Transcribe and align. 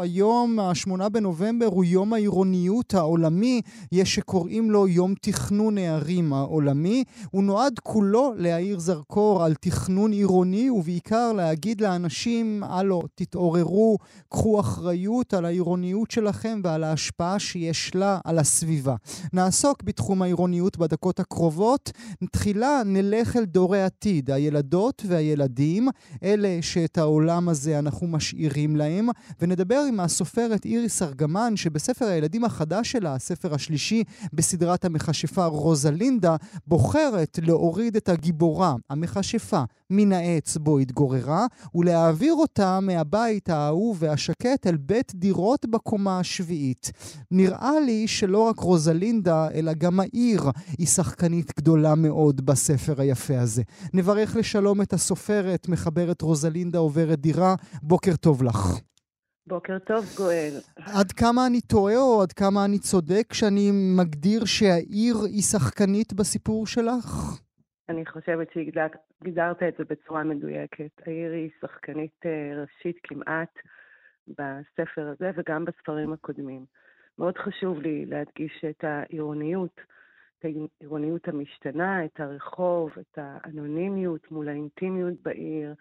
היום, 0.00 0.60
השמונה 0.60 1.08
בנובמבר, 1.08 1.66
הוא 1.66 1.84
יום 1.84 2.12
העירוניות 2.12 2.94
העולמי. 2.94 3.60
יש 3.92 4.14
שקוראים 4.14 4.70
לו 4.70 4.88
יום 4.88 5.14
תכנון 5.20 5.78
הערים 5.78 6.32
העולמי. 6.32 7.04
הוא 7.30 7.42
נועד 7.42 7.78
כולו 7.82 8.32
להאיר 8.36 8.78
זרקור 8.78 9.44
על 9.44 9.54
תכנון 9.54 10.12
עירוני, 10.12 10.70
ובעיקר 10.70 11.32
להגיד 11.32 11.80
לאנשים, 11.80 12.62
הלו, 12.64 13.02
תתעוררו, 13.14 13.98
קחו 14.28 14.60
אחריות 14.60 15.34
על 15.34 15.44
העירוניות 15.44 16.10
שלכם 16.10 16.60
ועל 16.64 16.84
ההשפעה 16.84 17.38
שיש 17.38 17.94
לה 17.94 18.18
על 18.24 18.38
הסביבה. 18.38 18.94
נעסוק 19.32 19.82
בתחום 19.82 20.22
העירוניות 20.22 20.76
בדקות 20.76 21.20
הקרובות. 21.20 21.90
תחילה 22.32 22.82
נלך 22.86 23.36
אל 23.36 23.44
דורי 23.44 23.82
עתיד, 23.82 24.30
הילדות 24.30 25.02
והילדים, 25.06 25.88
אלה 26.22 26.58
שאת 26.60 26.98
העולם 26.98 27.48
הזה 27.48 27.78
אנחנו 27.78 28.06
משאירים 28.06 28.76
להם, 28.76 29.08
ונדבר 29.40 29.85
עם 29.86 30.00
הסופרת 30.00 30.64
איריס 30.64 31.02
ארגמן, 31.02 31.56
שבספר 31.56 32.04
הילדים 32.04 32.44
החדש 32.44 32.92
שלה, 32.92 33.14
הספר 33.14 33.54
השלישי 33.54 34.04
בסדרת 34.32 34.84
המכשפה 34.84 35.44
רוזלינדה, 35.44 36.36
בוחרת 36.66 37.38
להוריד 37.42 37.96
את 37.96 38.08
הגיבורה, 38.08 38.74
המכשפה, 38.90 39.62
מן 39.90 40.12
העץ 40.12 40.56
בו 40.56 40.78
התגוררה, 40.78 41.46
ולהעביר 41.74 42.34
אותה 42.34 42.80
מהבית 42.80 43.48
האהוב 43.48 43.96
והשקט 44.00 44.66
אל 44.66 44.76
בית 44.76 45.12
דירות 45.14 45.66
בקומה 45.66 46.18
השביעית. 46.18 46.92
נראה 47.30 47.80
לי 47.80 48.08
שלא 48.08 48.38
רק 48.38 48.58
רוזלינדה, 48.58 49.48
אלא 49.54 49.72
גם 49.72 50.00
העיר 50.00 50.42
היא 50.78 50.86
שחקנית 50.86 51.52
גדולה 51.58 51.94
מאוד 51.94 52.46
בספר 52.46 53.00
היפה 53.00 53.40
הזה. 53.40 53.62
נברך 53.94 54.36
לשלום 54.36 54.82
את 54.82 54.92
הסופרת, 54.92 55.68
מחברת 55.68 56.22
רוזלינדה 56.22 56.78
עוברת 56.78 57.20
דירה. 57.20 57.54
בוקר 57.82 58.16
טוב 58.16 58.42
לך. 58.42 58.78
בוקר 59.48 59.78
טוב, 59.78 60.04
גואל. 60.16 60.52
עד 60.76 61.12
כמה 61.12 61.46
אני 61.46 61.60
טועה 61.60 61.96
או 61.96 62.22
עד 62.22 62.32
כמה 62.32 62.64
אני 62.64 62.78
צודק 62.78 63.24
כשאני 63.28 63.70
מגדיר 63.98 64.44
שהעיר 64.44 65.16
היא 65.24 65.42
שחקנית 65.42 66.12
בסיפור 66.12 66.66
שלך? 66.66 67.40
אני 67.88 68.06
חושבת 68.06 68.48
שהגדרת 68.52 69.62
את 69.68 69.74
זה 69.78 69.84
בצורה 69.84 70.24
מדויקת. 70.24 70.90
העיר 71.06 71.32
היא 71.32 71.50
שחקנית 71.60 72.26
אה, 72.26 72.62
ראשית 72.62 72.96
כמעט 73.02 73.54
בספר 74.28 75.08
הזה 75.08 75.30
וגם 75.36 75.64
בספרים 75.64 76.12
הקודמים. 76.12 76.64
מאוד 77.18 77.38
חשוב 77.38 77.78
לי 77.78 78.06
להדגיש 78.06 78.64
את 78.70 78.84
העירוניות, 78.84 79.80
את 80.38 80.44
העירוניות 80.44 81.28
המשתנה, 81.28 82.04
את 82.04 82.20
הרחוב, 82.20 82.90
את 83.00 83.18
האנונימיות 83.18 84.30
מול 84.30 84.48
האינטימיות 84.48 85.14
בעיר, 85.22 85.74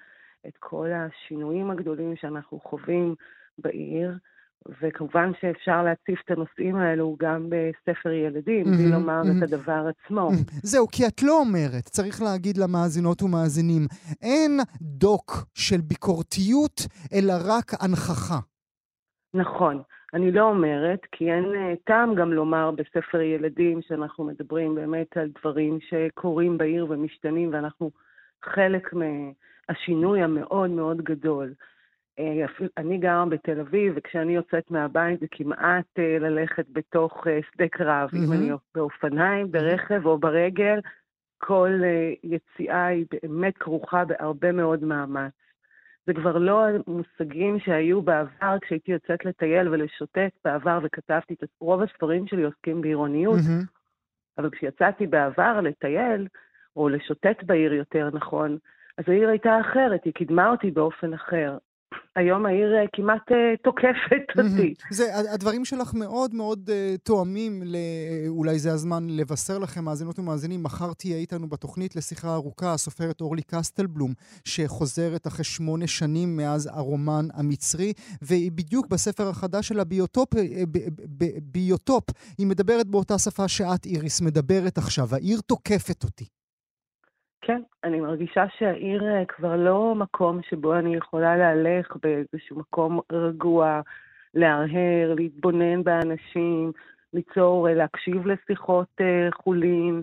את 0.48 0.58
כל 0.60 0.90
השינויים 0.92 1.72
הגדולים 1.72 2.16
שאנחנו 2.16 2.60
חווים 2.60 3.16
בעיר, 3.58 4.18
וכמובן 4.82 5.32
שאפשר 5.42 5.84
להציף 5.84 6.20
את 6.26 6.32
הנושאים 6.32 6.76
האלו 6.76 7.16
גם 7.20 7.50
בספר 7.50 8.12
ילדים, 8.12 8.64
בלי 8.64 8.92
לומר 8.92 9.22
את 9.22 9.44
הדבר 9.44 9.86
עצמו. 9.90 10.30
זהו, 10.64 10.88
כי 10.88 11.08
את 11.08 11.24
לא 11.24 11.40
אומרת, 11.40 11.84
צריך 11.84 12.22
להגיד 12.22 12.58
למאזינות 12.58 13.22
ומאזינים, 13.22 13.82
אין 14.22 14.60
דוק 14.82 15.32
של 15.54 15.82
ביקורתיות, 15.82 16.82
אלא 17.14 17.34
רק 17.48 17.72
הנכחה. 17.82 18.40
נכון. 19.34 19.82
אני 20.14 20.32
לא 20.32 20.44
אומרת, 20.50 21.00
כי 21.12 21.32
אין 21.32 21.44
uh, 21.44 21.78
טעם 21.86 22.16
גם 22.16 22.34
לומר 22.34 22.72
בספר 22.72 23.22
ילדים 23.22 23.82
שאנחנו 23.82 24.24
מדברים 24.24 24.76
באמת 24.76 25.18
על 25.18 25.30
דברים 25.40 25.80
שקורים 25.90 26.58
בעיר 26.58 26.86
ומשתנים, 26.90 27.54
ואנחנו 27.54 27.92
חלק 28.46 28.94
מהשינוי 28.94 30.22
המאוד 30.22 30.70
מאוד 30.70 31.02
גדול. 31.02 31.54
אה, 32.20 32.46
אני 32.78 32.98
גרה 32.98 33.26
בתל 33.26 33.60
אביב, 33.60 33.94
וכשאני 33.96 34.36
יוצאת 34.36 34.72
מהבית 34.72 35.20
זה 35.20 35.26
כמעט 35.32 36.00
אה, 36.00 36.20
ללכת 36.20 36.66
בתוך 36.72 37.28
אה, 37.28 37.40
שדה 37.54 37.68
קרב. 37.68 38.10
Mm-hmm. 38.10 38.18
אם 38.18 38.32
אני 38.32 38.50
באופניים, 38.76 39.52
ברכב 39.52 40.06
או 40.06 40.18
ברגל, 40.18 40.80
כל 41.38 41.82
יציאה 42.24 42.86
היא 42.86 43.06
באמת 43.12 43.58
כרוכה 43.58 44.06
בהרבה 44.06 44.52
מאוד 44.52 44.84
מאמץ. 44.84 45.32
זה 46.08 46.14
כבר 46.14 46.38
לא 46.38 46.66
המושגים 46.88 47.60
שהיו 47.60 48.02
בעבר 48.02 48.58
כשהייתי 48.62 48.92
יוצאת 48.92 49.26
לטייל 49.26 49.70
ולשוטט 49.70 50.32
בעבר 50.46 50.80
וכתבתי 50.84 51.34
את 51.34 51.50
רוב 51.60 51.82
הספרים 51.82 52.28
שלי 52.28 52.44
עוסקים 52.44 52.82
בעירוניות, 52.82 53.40
mm-hmm. 53.40 53.66
אבל 54.38 54.50
כשיצאתי 54.50 55.08
בעבר 55.08 55.62
לטייל, 55.62 56.28
או 56.76 56.90
לשוטט 56.90 57.44
בעיר 57.44 57.74
יותר 57.74 58.10
נכון, 58.14 58.58
אז 58.98 59.04
העיר 59.08 59.30
הייתה 59.30 59.62
אחרת, 59.62 60.04
היא 60.04 60.14
קידמה 60.14 60.50
אותי 60.50 60.72
באופן 60.72 61.14
אחר. 61.14 61.58
היום 62.16 62.46
העיר 62.46 62.76
אה, 62.76 62.86
כמעט 62.94 63.32
uh, 63.32 63.36
תוקפת 63.64 64.38
אותי. 64.38 64.74
זה, 64.90 65.04
הדברים 65.34 65.66
שלך 65.66 65.94
מאוד 65.94 66.34
מאוד 66.34 66.70
uh, 66.70 66.98
תואמים, 67.04 67.64
ל, 67.66 67.76
אולי 68.28 68.60
זה 68.60 68.72
הזמן 68.72 69.08
לבשר 69.10 69.58
לכם, 69.58 69.84
מאזינות 69.84 70.20
ומאזינים, 70.20 70.64
מחר 70.64 70.94
תהיה 70.94 71.18
איתנו 71.18 71.50
בתוכנית 71.50 71.96
לשיחה 71.96 72.34
ארוכה, 72.34 72.74
הסופרת 72.74 73.22
אורלי 73.22 73.42
קסטלבלום, 73.42 74.14
שחוזרת 74.46 75.28
אחרי 75.28 75.44
שמונה 75.44 75.88
שנים 75.88 76.38
מאז 76.38 76.70
הרומן 76.74 77.26
המצרי, 77.34 77.94
והיא 78.22 78.52
בדיוק 78.52 78.88
בספר 78.88 79.30
החדש 79.30 79.68
שלה, 79.68 79.84
ביוטופ, 79.84 80.30
ביוטופ, 81.42 82.04
היא 82.38 82.48
מדברת 82.48 82.88
באותה 82.88 83.18
שפה 83.18 83.48
שאת, 83.48 83.86
איריס, 83.86 84.22
מדברת 84.22 84.78
עכשיו. 84.78 85.16
העיר 85.16 85.40
תוקפת 85.48 86.04
אותי. 86.04 86.35
כן, 87.48 87.62
אני 87.84 88.00
מרגישה 88.00 88.46
שהעיר 88.58 89.04
אה, 89.04 89.26
כבר 89.26 89.56
לא 89.56 89.96
מקום 89.96 90.40
שבו 90.50 90.76
אני 90.76 90.96
יכולה 90.96 91.38
להלך 91.38 91.98
באיזשהו 92.04 92.60
מקום 92.60 93.00
רגוע, 93.12 93.82
להרהר, 94.34 95.14
להתבונן 95.16 95.84
באנשים, 95.84 96.72
ליצור, 97.14 97.70
אה, 97.70 97.74
להקשיב 97.74 98.28
לשיחות 98.28 98.88
אה, 99.02 99.28
חולין, 99.32 100.02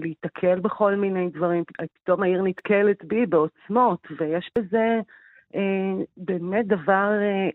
להיתקל 0.00 0.60
בכל 0.60 0.94
מיני 0.94 1.30
דברים. 1.30 1.64
פתאום 2.02 2.22
העיר 2.22 2.42
נתקלת 2.42 3.04
בי 3.04 3.26
בעוצמות, 3.26 4.06
ויש 4.20 4.50
בזה 4.58 5.00
באמת 6.16 6.66
דבר 6.66 7.10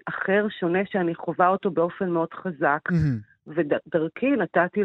אחר, 0.06 0.48
שונה, 0.60 0.80
שאני 0.86 1.16
חווה 1.16 1.48
אותו 1.48 1.72
באופן 1.72 2.10
מאוד 2.10 2.34
חזק. 2.34 2.80
Mm-hmm. 2.92 3.48
ודרכי 3.48 4.32
נתתי, 4.32 4.82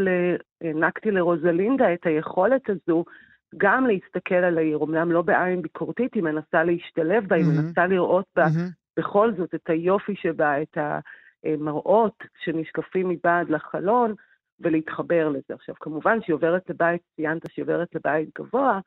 הענקתי 0.60 1.10
לרוזלינדה 1.10 1.94
את 1.94 2.06
היכולת 2.06 2.70
הזו 2.70 3.04
גם 3.56 3.86
להסתכל 3.86 4.34
על 4.34 4.58
העיר, 4.58 4.78
אמנם 4.82 5.12
לא 5.12 5.22
בעין 5.22 5.62
ביקורתית, 5.62 6.14
היא 6.14 6.22
מנסה 6.22 6.64
להשתלב 6.64 7.28
בה, 7.28 7.36
היא 7.36 7.44
mm-hmm. 7.44 7.62
מנסה 7.62 7.86
לראות 7.86 8.26
בה 8.36 8.46
mm-hmm. 8.46 8.98
בכל 8.98 9.32
זאת 9.38 9.54
את 9.54 9.70
היופי 9.70 10.14
שבה, 10.16 10.62
את 10.62 10.78
המראות 11.44 12.24
שנשקפים 12.44 13.08
מבעד 13.08 13.50
לחלון, 13.50 14.14
ולהתחבר 14.60 15.28
לזה. 15.28 15.54
עכשיו, 15.54 15.74
כמובן 15.80 16.18
שהיא 16.22 16.34
עוברת 16.34 16.70
לבית, 16.70 17.02
ציינת 17.16 17.50
שהיא 17.50 17.62
עוברת 17.62 17.94
לבית 17.94 18.28
גבוה, 18.38 18.80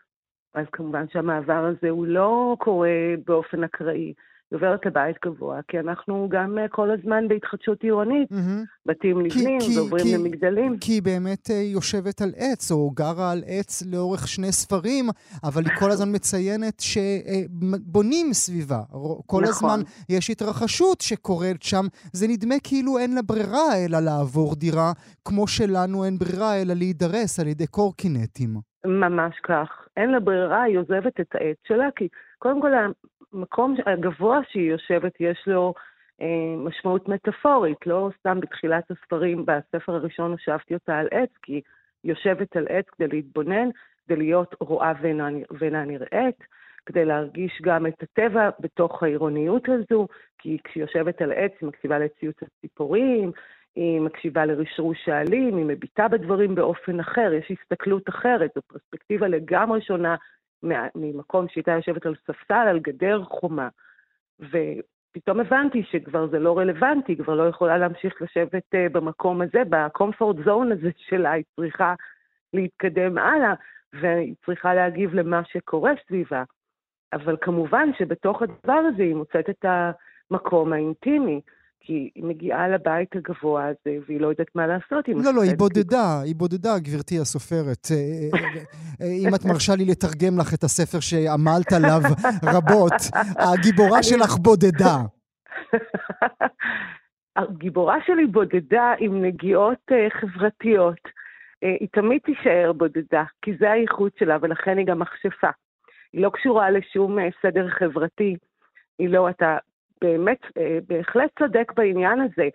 אז 0.54 0.66
כמובן 0.72 1.06
שהמעבר 1.08 1.66
הזה 1.66 1.90
הוא 1.90 2.06
לא 2.08 2.56
קורה 2.60 3.14
באופן 3.26 3.64
אקראי. 3.64 4.14
היא 4.52 4.58
עוברת 4.58 4.86
לבית 4.86 5.16
גבוה, 5.26 5.60
כי 5.68 5.80
אנחנו 5.80 6.30
גם 6.32 6.58
אה, 6.58 6.68
כל 6.68 6.92
הזמן 6.92 7.28
בהתחדשות 7.28 7.84
עירונית, 7.84 8.32
mm-hmm. 8.32 8.86
בתים 8.86 9.22
נבנים 9.22 9.60
ועוברים 9.78 10.06
כי, 10.06 10.18
למגדלים. 10.18 10.78
כי 10.80 10.92
היא 10.92 11.04
באמת 11.04 11.50
אה, 11.52 11.56
יושבת 11.56 12.22
על 12.22 12.30
עץ, 12.38 12.72
או 12.72 12.92
גרה 12.92 13.32
על 13.32 13.44
עץ 13.48 13.84
לאורך 13.92 14.28
שני 14.28 14.52
ספרים, 14.52 15.06
אבל 15.44 15.62
היא 15.66 15.80
כל 15.80 15.92
הזמן 15.92 16.16
מציינת 16.16 16.80
שבונים 16.80 18.28
אה, 18.28 18.34
סביבה. 18.34 18.82
כל 19.26 19.42
נכון. 19.42 19.50
הזמן 19.50 19.80
יש 20.10 20.30
התרחשות 20.30 21.02
שקורית 21.02 21.64
שם. 21.64 21.86
זה 22.14 22.28
נדמה 22.28 22.56
כאילו 22.64 22.98
אין 22.98 23.16
לה 23.16 23.22
ברירה 23.22 23.86
אלא 23.86 24.00
לעבור 24.00 24.56
דירה, 24.56 24.92
כמו 25.26 25.48
שלנו 25.48 26.06
אין 26.06 26.18
ברירה 26.18 26.62
אלא 26.62 26.74
להידרס 26.74 27.40
על 27.40 27.48
ידי 27.48 27.68
קורקינטים. 27.68 28.50
ממש 28.86 29.36
כך. 29.44 29.68
אין 29.98 30.12
לה 30.12 30.20
ברירה, 30.20 30.64
היא 30.64 30.78
עוזבת 30.78 31.20
את 31.20 31.36
העץ 31.36 31.58
שלה, 31.68 31.88
כי 31.96 32.08
קודם 32.40 32.62
כל 32.62 32.72
המקום 33.34 33.76
הגבוה 33.86 34.40
שהיא 34.50 34.72
יושבת, 34.72 35.14
יש 35.20 35.44
לו 35.48 35.74
אה, 36.22 36.56
משמעות 36.58 37.10
מטאפורית, 37.10 37.88
לא 37.88 38.10
סתם 38.20 38.40
בתחילת 38.40 38.92
הספרים, 38.92 39.46
בספר 39.46 39.96
הראשון 39.96 40.32
הושבתי 40.32 40.74
אותה 40.74 40.98
על 40.98 41.08
עץ, 41.12 41.30
כי 41.44 41.54
היא 41.54 41.62
יושבת 42.04 42.56
על 42.56 42.68
עץ 42.70 42.86
כדי 42.90 43.08
להתבונן, 43.08 43.70
כדי 44.06 44.16
להיות 44.16 44.56
רואה 44.60 44.94
ואינה, 45.52 45.86
נראית, 45.86 46.44
כדי 46.86 47.06
להרגיש 47.06 47.62
גם 47.62 47.88
את 47.88 48.04
הטבע 48.04 48.50
בתוך 48.60 49.04
העירוניות 49.04 49.70
הזו, 49.70 50.08
כי 50.38 50.58
כשהיא 50.64 50.84
יושבת 50.84 51.22
על 51.22 51.32
עץ 51.32 51.52
היא 51.62 51.68
מקשיבה 51.70 52.00
לציוץ 52.00 52.36
הציפורים, 52.44 53.32
היא 53.76 54.02
מקשיבה 54.02 54.46
לרשרוש 54.46 55.10
העלים, 55.10 55.58
היא 55.58 55.66
מביטה 55.66 56.08
בדברים 56.08 56.56
באופן 56.56 57.00
אחר, 57.00 57.34
יש 57.34 57.52
הסתכלות 57.52 58.10
אחרת, 58.10 58.52
זו 58.56 58.62
פרספקטיבה 58.68 59.28
לגמרי 59.28 59.82
שונה 59.82 60.16
ממקום 60.96 61.48
שהייתה 61.48 61.72
יושבת 61.72 62.06
על 62.06 62.16
ספסל, 62.16 62.68
על 62.68 62.80
גדר 62.80 63.24
חומה. 63.24 63.70
פתאום 65.12 65.40
הבנתי 65.40 65.84
שכבר 65.84 66.28
זה 66.28 66.40
לא 66.40 66.58
רלוונטי, 66.58 67.16
כבר 67.18 67.36
לא 67.36 67.48
יכולה 67.48 67.78
להמשיך 67.78 68.22
לשבת 68.22 68.64
uh, 68.76 68.92
במקום 68.92 69.42
הזה, 69.42 69.64
בקומפורט 69.70 70.36
זון 70.46 70.72
הזה 70.72 70.90
שלה, 71.10 71.32
היא 71.32 71.44
צריכה 71.56 71.94
להתקדם 72.54 73.18
הלאה, 73.18 73.54
והיא 73.94 74.36
צריכה 74.46 74.74
להגיב 74.74 75.14
למה 75.14 75.42
שקורה 75.44 75.92
סביבה. 76.08 76.44
אבל 77.14 77.38
כמובן 77.42 77.90
שבתוך 77.98 78.42
הדבר 78.42 78.82
הזה 78.94 79.04
היא 79.04 79.16
מוצאת 79.16 79.50
את 79.50 79.66
המקום 80.32 80.74
האינטימי. 80.74 81.42
כי 81.84 82.10
היא 82.16 82.24
מגיעה 82.24 82.68
לבית 82.68 83.16
הגבוה 83.16 83.68
הזה, 83.68 83.98
והיא 84.08 84.22
לא 84.22 84.28
יודעת 84.28 84.56
מה 84.56 84.68
לעשות. 84.68 85.08
היא 85.08 85.16
לא, 85.16 85.34
לא, 85.34 85.42
היא 85.42 85.56
בודדה, 85.58 86.22
היא 86.26 86.36
בודדה, 86.36 86.80
גברתי 86.80 87.20
הסופרת. 87.20 87.88
אה, 87.92 87.98
אה, 87.98 88.64
אה, 89.02 89.30
אם 89.30 89.36
את 89.36 89.46
מרשה 89.46 89.76
לי 89.76 89.86
לתרגם 89.86 90.40
לך 90.40 90.54
את 90.54 90.64
הספר 90.64 91.00
שעמלת 91.00 91.74
עליו 91.74 92.02
רבות, 92.56 93.02
הגיבורה 93.54 94.04
שלך 94.04 94.38
בודדה. 94.38 94.98
הגיבורה 97.36 97.98
שלי 98.06 98.26
בודדה 98.26 98.94
עם 99.00 99.26
נגיעות 99.26 99.92
חברתיות. 100.22 101.00
היא 101.62 101.88
תמיד 101.92 102.22
תישאר 102.26 102.72
בודדה, 102.74 103.24
כי 103.42 103.52
זה 103.60 103.72
הייחוד 103.72 104.12
שלה, 104.20 104.38
ולכן 104.42 104.78
היא 104.78 104.86
גם 104.86 105.00
מכשפה. 105.00 105.50
היא 106.14 106.22
לא 106.22 106.30
קשורה 106.30 106.72
לשום 106.72 107.18
סדר 107.42 107.70
חברתי. 107.70 108.36
היא 109.00 109.10
לא, 109.10 109.30
אתה 109.30 109.58
באמת, 110.02 110.40
אה, 110.58 110.78
בהחלט 110.88 111.40
צודק 111.40 111.72
בעניין 111.76 112.20
הזה. 112.20 112.50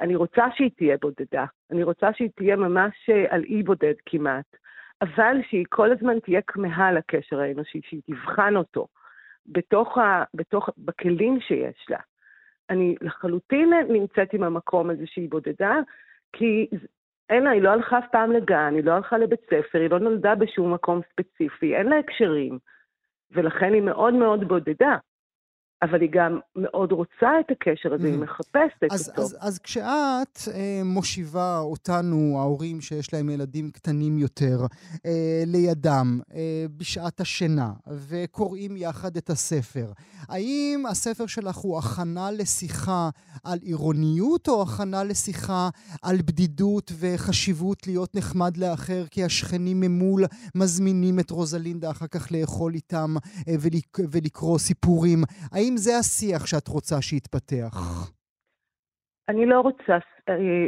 אני 0.00 0.16
רוצה 0.16 0.44
שהיא 0.54 0.70
תהיה 0.76 0.96
בודדה. 1.00 1.44
אני 1.70 1.82
רוצה 1.82 2.12
שהיא 2.12 2.30
תהיה 2.36 2.56
ממש 2.56 3.10
אה, 3.10 3.24
על 3.28 3.44
אי 3.44 3.62
בודד 3.62 3.94
כמעט. 4.06 4.56
אבל 5.02 5.36
שהיא 5.48 5.64
כל 5.68 5.92
הזמן 5.92 6.20
תהיה 6.20 6.40
כמהה 6.46 6.92
לקשר 6.92 7.40
האנושי, 7.40 7.80
שהיא 7.84 8.02
תבחן 8.06 8.56
אותו 8.56 8.86
בתוך 9.46 9.98
ה, 9.98 10.24
בתוך, 10.34 10.70
בכלים 10.78 11.40
שיש 11.40 11.86
לה. 11.88 11.98
אני 12.70 12.96
לחלוטין 13.00 13.72
נמצאת 13.88 14.34
עם 14.34 14.42
המקום 14.42 14.90
הזה 14.90 15.06
שהיא 15.06 15.30
בודדה, 15.30 15.78
כי 16.32 16.68
אין 17.30 17.44
לה, 17.44 17.50
היא 17.50 17.62
לא 17.62 17.70
הלכה 17.70 17.98
אף 17.98 18.04
פעם 18.12 18.32
לגן, 18.32 18.74
היא 18.74 18.84
לא 18.84 18.92
הלכה 18.92 19.18
לבית 19.18 19.40
ספר, 19.40 19.80
היא 19.80 19.90
לא 19.90 19.98
נולדה 19.98 20.34
בשום 20.34 20.74
מקום 20.74 21.00
ספציפי, 21.12 21.76
אין 21.76 21.86
לה 21.86 21.98
הקשרים, 21.98 22.58
ולכן 23.30 23.72
היא 23.72 23.82
מאוד 23.82 24.14
מאוד 24.14 24.48
בודדה. 24.48 24.96
אבל 25.82 26.00
היא 26.00 26.10
גם 26.12 26.38
מאוד 26.56 26.92
רוצה 26.92 27.30
את 27.40 27.50
הקשר 27.50 27.94
הזה, 27.94 28.08
mm. 28.08 28.10
היא 28.10 28.18
מחפשת 28.18 28.92
אז, 28.92 29.08
אותו. 29.08 29.22
אז, 29.22 29.36
אז 29.40 29.58
כשאת 29.58 30.38
אה, 30.54 30.80
מושיבה 30.84 31.58
אותנו, 31.58 32.38
ההורים 32.38 32.80
שיש 32.80 33.12
להם 33.12 33.30
ילדים 33.30 33.70
קטנים 33.70 34.18
יותר, 34.18 34.58
אה, 35.06 35.42
לידם, 35.46 36.20
אה, 36.34 36.64
בשעת 36.76 37.20
השינה, 37.20 37.72
וקוראים 38.08 38.76
יחד 38.76 39.16
את 39.16 39.30
הספר, 39.30 39.86
האם 40.28 40.84
הספר 40.90 41.26
שלך 41.26 41.56
הוא 41.56 41.78
הכנה 41.78 42.30
לשיחה 42.30 43.10
על 43.44 43.58
עירוניות, 43.62 44.48
או 44.48 44.62
הכנה 44.62 45.04
לשיחה 45.04 45.68
על 46.02 46.16
בדידות 46.16 46.92
וחשיבות 46.98 47.86
להיות 47.86 48.14
נחמד 48.14 48.56
לאחר, 48.56 49.04
כי 49.10 49.24
השכנים 49.24 49.80
ממול 49.80 50.24
מזמינים 50.54 51.20
את 51.20 51.30
רוזלינדה 51.30 51.90
אחר 51.90 52.06
כך 52.06 52.32
לאכול 52.32 52.74
איתם 52.74 53.14
אה, 53.48 53.54
ולק, 53.60 53.98
ולקרוא 54.10 54.58
סיפורים? 54.58 55.24
האם 55.52 55.71
האם 55.72 55.78
זה 55.78 55.98
השיח 55.98 56.46
שאת 56.46 56.68
רוצה 56.68 57.02
שיתפתח? 57.02 57.74
אני 59.28 59.46
לא 59.46 59.60
רוצה 59.60 59.98
אה, 60.28 60.66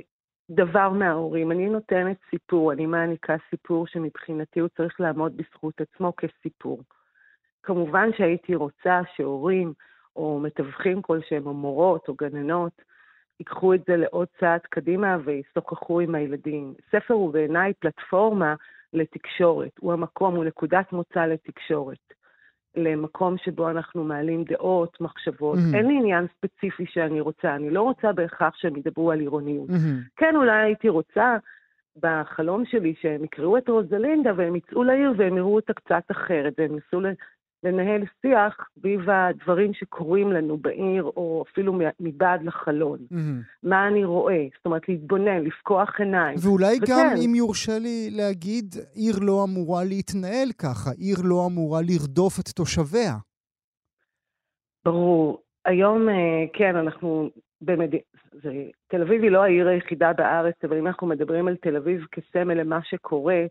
דבר 0.51 0.89
מההורים. 0.89 1.53
אני 1.53 1.67
נותנת 1.67 2.17
סיפור, 2.31 2.73
אני 2.73 2.87
מעניקה 2.87 3.37
סיפור 3.51 3.87
שמבחינתי 3.87 4.61
הוא 4.61 4.69
צריך 4.77 5.01
לעמוד 5.01 5.37
בזכות 5.37 5.81
עצמו 5.81 6.13
כסיפור. 6.17 6.83
כמובן 7.63 8.09
שהייתי 8.17 8.55
רוצה 8.55 9.01
שהורים 9.17 9.73
או 10.17 10.41
מתווכים 10.43 11.03
כלשהם, 11.03 11.47
או 11.47 11.55
מורות 11.55 12.09
או 12.09 12.15
גננות, 12.15 12.83
ייקחו 13.41 13.75
את 13.75 13.81
זה 13.89 13.97
לעוד 13.97 14.29
צעד 14.41 14.61
קדימה 14.61 15.17
וישוחחו 15.25 16.01
עם 16.01 16.15
הילדים. 16.15 16.75
ספר 16.91 17.15
הוא 17.15 17.33
בעיניי 17.33 17.73
פלטפורמה 17.75 18.55
לתקשורת, 18.93 19.73
הוא 19.81 19.93
המקום, 19.93 20.35
הוא 20.37 20.45
נקודת 20.45 20.93
מוצא 20.93 21.27
לתקשורת. 21.27 22.15
למקום 22.77 23.39
שבו 23.39 23.71
אנחנו 23.71 24.05
מעלים 24.05 24.45
דעות, 24.45 25.01
מחשבות. 25.01 25.59
Mm-hmm. 25.59 25.77
אין 25.77 25.87
לי 25.87 25.95
עניין 25.99 26.27
ספציפי 26.37 26.87
שאני 26.87 27.21
רוצה, 27.21 27.55
אני 27.55 27.71
לא 27.71 27.83
רוצה 27.83 28.13
בהכרח 28.13 28.55
שהם 28.57 28.77
ידברו 28.77 29.11
על 29.11 29.21
עירוניות. 29.21 29.69
Mm-hmm. 29.69 30.17
כן, 30.17 30.37
אולי 30.37 30.63
הייתי 30.63 30.89
רוצה 30.89 31.37
בחלום 32.01 32.65
שלי 32.65 32.95
שהם 33.01 33.25
יקראו 33.25 33.59
את 33.59 33.69
רוזלינדה 33.69 34.31
והם 34.37 34.57
יצאו 34.57 34.85
לעיר 34.85 35.13
והם 35.17 35.37
יראו 35.37 35.55
אותה 35.55 35.73
קצת 35.73 36.03
אחרת, 36.11 36.55
והם 36.59 36.73
ינסו 36.73 37.01
לנהל 37.65 38.03
שיח 38.23 38.69
סביב 38.79 39.11
הדברים 39.11 39.75
שקורים 39.75 40.33
לנו 40.33 40.57
בעיר, 40.57 41.03
או 41.03 41.45
אפילו 41.51 41.79
מבעד 42.01 42.43
לחלון. 42.43 42.99
Mm-hmm. 43.13 43.45
מה 43.63 43.89
אני 43.89 44.05
רואה? 44.05 44.47
זאת 44.57 44.67
אומרת, 44.67 44.89
להתבונן, 44.89 45.43
לפקוח 45.43 46.01
עיניים. 46.01 46.37
ואולי 46.43 46.79
וכן, 46.83 46.93
גם, 46.93 47.15
אם 47.25 47.35
יורשה 47.35 47.79
לי 47.79 48.11
להגיד, 48.11 48.75
עיר 48.95 49.15
לא 49.21 49.45
אמורה 49.45 49.85
להתנהל 49.85 50.49
ככה, 50.59 50.91
עיר 50.99 51.17
לא 51.25 51.47
אמורה 51.47 51.81
לרדוף 51.83 52.41
את 52.41 52.49
תושביה. 52.49 53.15
ברור. 54.85 55.41
היום, 55.65 56.09
אה, 56.09 56.45
כן, 56.53 56.77
אנחנו 56.77 57.31
במד... 57.61 57.91
זה... 58.43 58.51
תל 58.89 59.03
אביב 59.03 59.23
היא 59.23 59.31
לא 59.31 59.43
העיר 59.43 59.69
היחידה 59.69 60.13
בארץ, 60.13 60.55
אבל 60.65 60.79
אם 60.79 60.87
אנחנו 60.87 61.07
מדברים 61.07 61.49
על 61.49 61.57
תל 61.57 61.77
אביב 61.77 62.05
כסמל 62.13 62.55
למה 62.55 62.79
שקורה, 62.83 63.43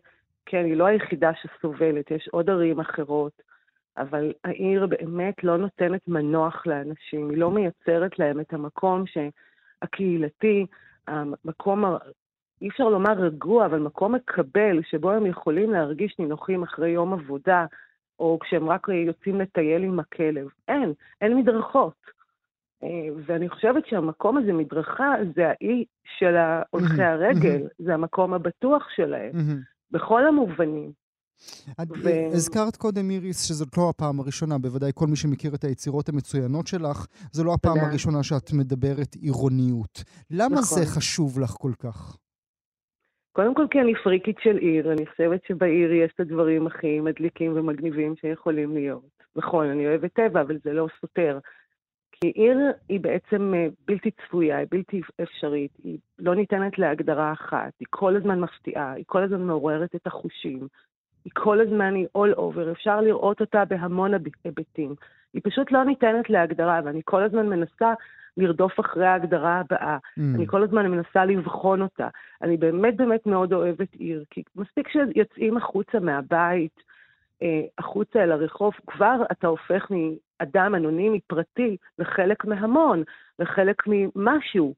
כן, 0.46 0.64
היא 0.64 0.76
לא 0.76 0.86
היחידה 0.86 1.30
שסובלת, 1.42 2.10
יש 2.10 2.28
עוד 2.32 2.50
ערים 2.50 2.80
אחרות. 2.80 3.42
אבל 3.96 4.32
העיר 4.44 4.86
באמת 4.86 5.44
לא 5.44 5.56
נותנת 5.56 6.00
מנוח 6.08 6.66
לאנשים, 6.66 7.30
היא 7.30 7.38
לא 7.38 7.50
מייצרת 7.50 8.18
להם 8.18 8.40
את 8.40 8.52
המקום 8.52 9.04
הקהילתי, 9.82 10.66
המקום, 11.08 11.84
אי 12.62 12.68
אפשר 12.68 12.88
לומר 12.88 13.12
רגוע, 13.12 13.66
אבל 13.66 13.78
מקום 13.78 14.14
מקבל, 14.14 14.82
שבו 14.82 15.10
הם 15.10 15.26
יכולים 15.26 15.70
להרגיש 15.70 16.18
נינוחים 16.18 16.62
אחרי 16.62 16.90
יום 16.90 17.12
עבודה, 17.12 17.66
או 18.18 18.38
כשהם 18.42 18.68
רק 18.68 18.88
יוצאים 19.06 19.40
לטייל 19.40 19.82
עם 19.82 20.00
הכלב. 20.00 20.46
אין, 20.68 20.92
אין 21.20 21.36
מדרכות. 21.36 21.94
אה, 22.82 23.08
ואני 23.26 23.48
חושבת 23.48 23.86
שהמקום 23.86 24.38
הזה, 24.38 24.52
מדרכה, 24.52 25.14
זה 25.34 25.48
האי 25.48 25.84
של 26.18 26.36
הולכי 26.70 27.02
הרגל, 27.02 27.68
זה 27.78 27.94
המקום 27.94 28.34
הבטוח 28.34 28.88
שלהם, 28.96 29.32
בכל 29.90 30.26
המובנים. 30.26 31.03
ו... 32.04 32.08
הזכרת 32.32 32.76
קודם, 32.76 33.10
איריס, 33.10 33.44
שזאת 33.48 33.76
לא 33.76 33.88
הפעם 33.88 34.20
הראשונה, 34.20 34.58
בוודאי 34.58 34.90
כל 34.94 35.06
מי 35.06 35.16
שמכיר 35.16 35.54
את 35.54 35.64
היצירות 35.64 36.08
המצוינות 36.08 36.66
שלך, 36.66 37.06
זו 37.32 37.44
לא 37.44 37.54
הפעם 37.54 37.78
הראשונה 37.78 38.22
שאת 38.22 38.52
מדברת 38.52 39.14
עירוניות. 39.14 40.04
למה 40.30 40.60
נכון. 40.60 40.78
זה 40.78 40.86
חשוב 40.86 41.40
לך 41.40 41.50
כל 41.50 41.72
כך? 41.78 42.16
קודם 43.32 43.54
כל 43.54 43.66
כי 43.70 43.80
אני 43.80 43.92
פריקית 44.04 44.36
של 44.42 44.56
עיר, 44.56 44.92
אני 44.92 45.06
חושבת 45.06 45.40
שבעיר 45.48 45.92
יש 45.92 46.12
את 46.14 46.20
הדברים 46.20 46.66
הכי 46.66 47.00
מדליקים 47.00 47.52
ומגניבים 47.56 48.14
שיכולים 48.20 48.74
להיות. 48.74 49.22
נכון, 49.36 49.66
אני 49.66 49.86
אוהבת 49.86 50.12
טבע, 50.12 50.40
אבל 50.40 50.58
זה 50.64 50.72
לא 50.72 50.86
סותר. 51.00 51.38
כי 52.12 52.28
עיר 52.28 52.58
היא 52.88 53.00
בעצם 53.00 53.54
אה, 53.54 53.66
בלתי 53.86 54.10
צפויה, 54.10 54.56
היא 54.56 54.66
בלתי 54.70 55.00
אפשרית, 55.22 55.70
היא 55.84 55.98
לא 56.18 56.34
ניתנת 56.34 56.78
להגדרה 56.78 57.32
אחת, 57.32 57.72
היא 57.80 57.86
כל 57.90 58.16
הזמן 58.16 58.40
מפתיעה, 58.40 58.92
היא 58.92 59.04
כל 59.06 59.22
הזמן 59.22 59.42
מעוררת 59.42 59.94
את 59.94 60.06
החושים, 60.06 60.68
היא 61.24 61.32
כל 61.34 61.60
הזמן 61.60 61.94
היא 61.94 62.06
all 62.18 62.36
over, 62.36 62.72
אפשר 62.72 63.00
לראות 63.00 63.40
אותה 63.40 63.64
בהמון 63.64 64.10
היבטים. 64.44 64.94
היא 65.34 65.42
פשוט 65.44 65.72
לא 65.72 65.84
ניתנת 65.84 66.30
להגדרה, 66.30 66.80
ואני 66.84 67.00
כל 67.04 67.22
הזמן 67.22 67.46
מנסה 67.48 67.94
לרדוף 68.36 68.80
אחרי 68.80 69.06
ההגדרה 69.06 69.60
הבאה. 69.60 69.96
Mm. 69.96 70.20
אני 70.34 70.46
כל 70.46 70.62
הזמן 70.62 70.86
מנסה 70.86 71.24
לבחון 71.24 71.82
אותה. 71.82 72.08
אני 72.42 72.56
באמת 72.56 72.96
באמת 72.96 73.26
מאוד 73.26 73.52
אוהבת 73.52 73.92
עיר, 73.92 74.24
כי 74.30 74.42
מספיק 74.56 74.88
שיוצאים 74.88 75.56
החוצה 75.56 76.00
מהבית, 76.00 76.82
אה, 77.42 77.62
החוצה 77.78 78.22
אל 78.22 78.32
הרחוב, 78.32 78.72
כבר 78.86 79.22
אתה 79.32 79.46
הופך 79.46 79.90
מאדם 79.90 80.74
אנונימי 80.74 81.20
פרטי 81.26 81.76
לחלק 81.98 82.44
מהמון, 82.44 83.02
לחלק 83.38 83.82
ממשהו. 83.86 84.74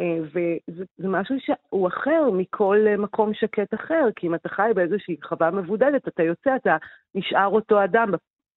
אה, 0.00 0.18
וזה 0.22 1.08
משהו 1.08 1.36
שהוא 1.40 1.88
אחר 1.88 2.30
מכל 2.32 2.78
אה, 2.86 2.96
מקום 2.96 3.34
שקט 3.34 3.74
אחר, 3.74 4.08
כי 4.16 4.26
אם 4.26 4.34
אתה 4.34 4.48
חי 4.48 4.70
באיזושהי 4.74 5.16
חווה 5.24 5.50
מבודדת, 5.50 6.08
אתה 6.08 6.22
יוצא, 6.22 6.56
אתה 6.56 6.76
נשאר 7.14 7.46
אותו 7.46 7.84
אדם 7.84 8.10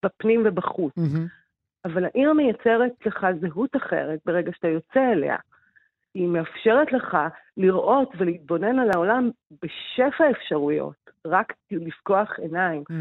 בפנים 0.06 0.42
ובחוץ. 0.46 0.94
Mm-hmm. 0.98 1.44
אבל 1.86 2.06
העיר 2.06 2.34
מייצרת 2.34 2.92
לך 3.06 3.28
זהות 3.42 3.76
אחרת 3.76 4.20
ברגע 4.26 4.52
שאתה 4.54 4.68
יוצא 4.68 5.12
אליה. 5.12 5.36
היא 6.16 6.28
מאפשרת 6.28 6.92
לך 6.92 7.18
לראות 7.58 8.10
ולהתבונן 8.18 8.80
על 8.80 8.90
העולם 8.94 9.30
בשפע 9.52 10.32
אפשרויות, 10.32 11.10
רק 11.28 11.54
לפקוח 11.72 12.40
עיניים. 12.40 12.84
Mm. 12.90 12.94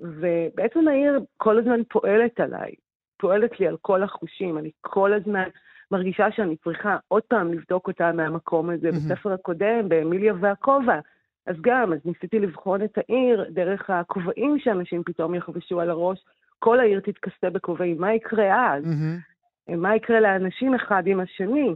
ובעצם 0.00 0.88
העיר 0.88 1.20
כל 1.36 1.58
הזמן 1.58 1.80
פועלת 1.88 2.40
עליי, 2.40 2.74
פועלת 3.18 3.60
לי 3.60 3.68
על 3.68 3.76
כל 3.80 4.02
החושים, 4.02 4.58
אני 4.58 4.70
כל 4.80 5.12
הזמן 5.12 5.48
מרגישה 5.90 6.30
שאני 6.30 6.56
צריכה 6.56 6.96
עוד 7.08 7.22
פעם 7.22 7.52
לבדוק 7.52 7.88
אותה 7.88 8.12
מהמקום 8.12 8.70
הזה. 8.70 8.88
Mm-hmm. 8.88 8.92
בספר 8.92 9.32
הקודם, 9.32 9.88
באמיליה 9.88 10.34
והכובע, 10.40 11.00
אז 11.46 11.56
גם, 11.60 11.92
אז 11.92 11.98
ניסיתי 12.04 12.38
לבחון 12.38 12.84
את 12.84 12.98
העיר 12.98 13.44
דרך 13.50 13.90
הכובעים 13.90 14.58
שאנשים 14.58 15.02
פתאום 15.04 15.34
יחבשו 15.34 15.80
על 15.80 15.90
הראש. 15.90 16.24
כל 16.58 16.80
העיר 16.80 17.00
תתכסה 17.00 17.50
בכובעים, 17.50 18.00
מה 18.00 18.14
יקרה 18.14 18.74
אז? 18.74 18.84
Mm-hmm. 18.84 19.76
מה 19.76 19.96
יקרה 19.96 20.20
לאנשים 20.20 20.74
אחד 20.74 21.02
עם 21.06 21.20
השני, 21.20 21.74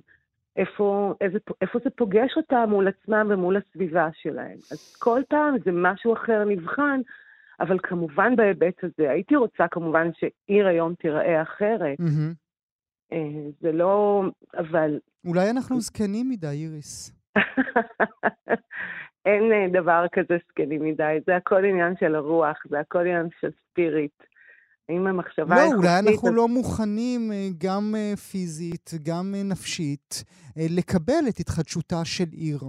איפה, 0.57 1.15
איזה, 1.21 1.39
איפה 1.61 1.79
זה 1.85 1.91
פוגש 1.91 2.37
אותם 2.37 2.67
מול 2.69 2.89
עצמם 2.89 3.27
ומול 3.31 3.57
הסביבה 3.57 4.09
שלהם. 4.13 4.57
אז 4.73 4.97
כל 4.99 5.23
פעם 5.29 5.55
זה 5.65 5.71
משהו 5.73 6.13
אחר 6.13 6.45
נבחן, 6.45 7.01
אבל 7.61 7.79
כמובן 7.83 8.37
בהיבט 8.37 8.85
הזה, 8.85 9.11
הייתי 9.11 9.37
רוצה 9.37 9.69
כמובן 9.69 10.11
שעיר 10.13 10.67
היום 10.67 10.95
תיראה 10.95 11.43
אחרת. 11.43 12.01
Mm-hmm. 12.01 12.42
זה 13.61 13.73
לא, 13.73 14.23
אבל... 14.59 14.99
אולי 15.27 15.51
אנחנו 15.51 15.81
זקנים 15.81 16.29
מדי, 16.29 16.47
איריס. 16.47 17.13
אין 19.27 19.53
אה, 19.53 19.81
דבר 19.81 20.07
כזה 20.13 20.37
זקנים 20.49 20.85
מדי, 20.85 21.19
זה 21.27 21.37
הכל 21.37 21.65
עניין 21.65 21.95
של 22.01 22.15
הרוח, 22.15 22.57
זה 22.71 22.81
הכל 22.81 22.99
עניין 22.99 23.29
של 23.41 23.49
ספיריט. 23.71 24.23
האם 24.89 25.07
המחשבה 25.07 25.57
לא, 25.57 25.75
אולי 25.77 25.99
אנחנו 25.99 26.29
אז... 26.29 26.35
לא 26.35 26.49
מוכנים 26.49 27.33
אה, 27.33 27.49
גם 27.59 27.95
אה, 27.97 28.17
פיזית, 28.17 28.91
גם 29.03 29.35
נפשית, 29.45 30.25
לקבל 30.57 31.29
את 31.29 31.39
התחדשותה 31.41 32.05
של 32.05 32.31
עיר. 32.33 32.61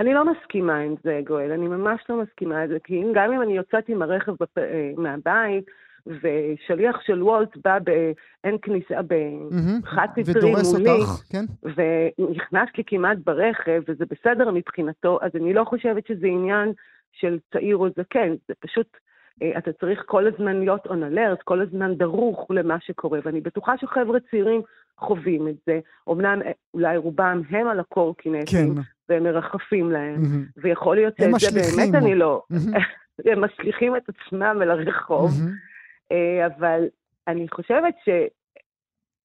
אני 0.00 0.14
לא 0.14 0.24
מסכימה 0.32 0.78
עם 0.78 0.94
זה, 1.04 1.20
גואל, 1.26 1.52
אני 1.52 1.68
ממש 1.68 2.00
לא 2.08 2.22
מסכימה 2.22 2.62
עם 2.62 2.68
זה, 2.68 2.78
כי 2.84 3.02
גם 3.14 3.32
אם 3.32 3.42
אני 3.42 3.56
יוצאת 3.56 3.88
עם 3.88 4.02
הרכב 4.02 4.32
בפ... 4.32 4.58
מהבית, 4.96 5.64
ושליח 6.06 7.00
של 7.06 7.22
וולט 7.22 7.56
בא 7.64 7.78
באין 7.78 8.56
כניסה, 8.62 9.00
בחד 9.02 10.08
סטרי 10.22 10.52
מולי, 10.72 10.90
אותך, 10.90 11.08
כן? 11.30 11.44
ונכנס 11.62 12.68
לי 12.78 12.84
כמעט 12.86 13.18
ברכב, 13.24 13.82
וזה 13.88 14.04
בסדר 14.10 14.50
מבחינתו, 14.50 15.18
אז 15.22 15.30
אני 15.34 15.54
לא 15.54 15.64
חושבת 15.64 16.06
שזה 16.06 16.26
עניין 16.26 16.72
של 17.12 17.38
צעיר 17.52 17.76
או 17.76 17.88
זקן, 17.88 18.34
זה 18.48 18.54
פשוט, 18.60 18.96
אה, 19.42 19.58
אתה 19.58 19.72
צריך 19.72 20.02
כל 20.06 20.26
הזמן 20.26 20.60
להיות 20.60 20.86
on 20.86 21.12
alert, 21.12 21.42
כל 21.44 21.60
הזמן 21.60 21.94
דרוך 21.94 22.46
למה 22.50 22.76
שקורה, 22.80 23.18
ואני 23.24 23.40
בטוחה 23.40 23.78
שחבר'ה 23.78 24.18
צעירים 24.30 24.62
חווים 24.98 25.48
את 25.48 25.56
זה. 25.66 25.80
אמנם 26.10 26.42
אה, 26.42 26.52
אולי 26.74 26.96
רובם 26.96 27.42
הם 27.50 27.68
על 27.68 27.80
הקורקינטים, 27.80 28.74
כן. 28.74 28.80
והם 29.08 29.22
מרחפים 29.22 29.90
להם, 29.90 30.22
mm-hmm. 30.22 30.60
ויכול 30.62 30.96
להיות 30.96 31.14
שזה 31.38 31.60
באמת 31.60 31.94
אני 31.94 32.14
לא... 32.14 32.42
Mm-hmm. 32.52 32.78
הם 33.30 33.44
משליכים 33.44 33.96
את 33.96 34.02
עצמם 34.08 34.58
אל 34.62 34.70
הרחוב. 34.70 35.30
Mm-hmm. 35.30 35.73
אה, 36.14 36.46
אבל 36.46 36.84
אני 37.28 37.48
חושבת 37.48 37.94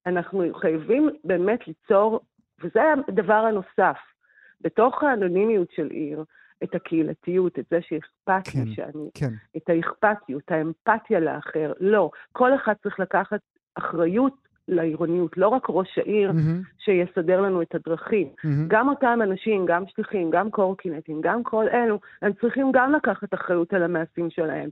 שאנחנו 0.05 0.43
חייבים 0.53 1.09
באמת 1.23 1.67
ליצור, 1.67 2.19
וזה 2.63 2.81
הדבר 3.07 3.33
הנוסף, 3.33 3.97
בתוך 4.61 5.03
האנונימיות 5.03 5.71
של 5.71 5.87
עיר, 5.87 6.23
את 6.63 6.75
הקהילתיות, 6.75 7.59
את 7.59 7.65
זה 7.71 7.79
שאכפת 7.81 8.47
כן, 8.53 8.59
לי 8.65 8.75
שאני, 8.75 9.09
כן. 9.13 9.29
את 9.57 9.69
האכפתיות, 9.69 10.51
האמפתיה 10.51 11.19
לאחר. 11.19 11.73
לא, 11.79 12.11
כל 12.31 12.55
אחד 12.55 12.73
צריך 12.83 12.99
לקחת 12.99 13.39
אחריות 13.75 14.33
לעירוניות, 14.67 15.37
לא 15.37 15.47
רק 15.47 15.63
ראש 15.69 15.97
העיר 15.97 16.31
mm-hmm. 16.31 16.79
שיסדר 16.79 17.41
לנו 17.41 17.61
את 17.61 17.75
הדרכים. 17.75 18.27
Mm-hmm. 18.27 18.47
גם 18.67 18.89
אותם 18.89 19.19
אנשים, 19.23 19.65
גם 19.65 19.83
שליחים, 19.87 20.29
גם 20.29 20.51
קורקינטים, 20.51 21.21
גם 21.21 21.43
כל 21.43 21.65
אלו, 21.67 21.99
הם 22.21 22.31
צריכים 22.41 22.71
גם 22.73 22.93
לקחת 22.93 23.33
אחריות 23.33 23.73
על 23.73 23.83
המעשים 23.83 24.29
שלהם. 24.29 24.69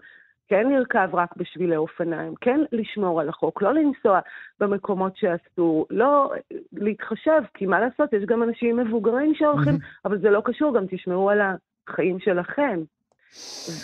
כן 0.48 0.70
לרכב 0.70 1.10
רק 1.14 1.38
בשבילי 1.38 1.76
אופניים, 1.76 2.36
כן 2.42 2.60
לשמור 2.72 3.22
על 3.22 3.30
החוק, 3.30 3.62
לא 3.62 3.74
לנסוע 3.74 4.20
במקומות 4.60 5.18
שאסור, 5.18 5.86
לא 5.90 6.32
להתחשב, 6.74 7.42
כי 7.54 7.66
מה 7.66 7.80
לעשות, 7.80 8.14
יש 8.14 8.24
גם 8.26 8.44
אנשים 8.44 8.78
מבוגרים 8.78 9.36
שהולכים, 9.36 9.74
mm-hmm. 9.74 10.02
אבל 10.06 10.20
זה 10.20 10.30
לא 10.30 10.42
קשור, 10.46 10.74
גם 10.74 10.86
תשמרו 10.92 11.30
על 11.30 11.40
החיים 11.88 12.20
שלכם. 12.20 12.80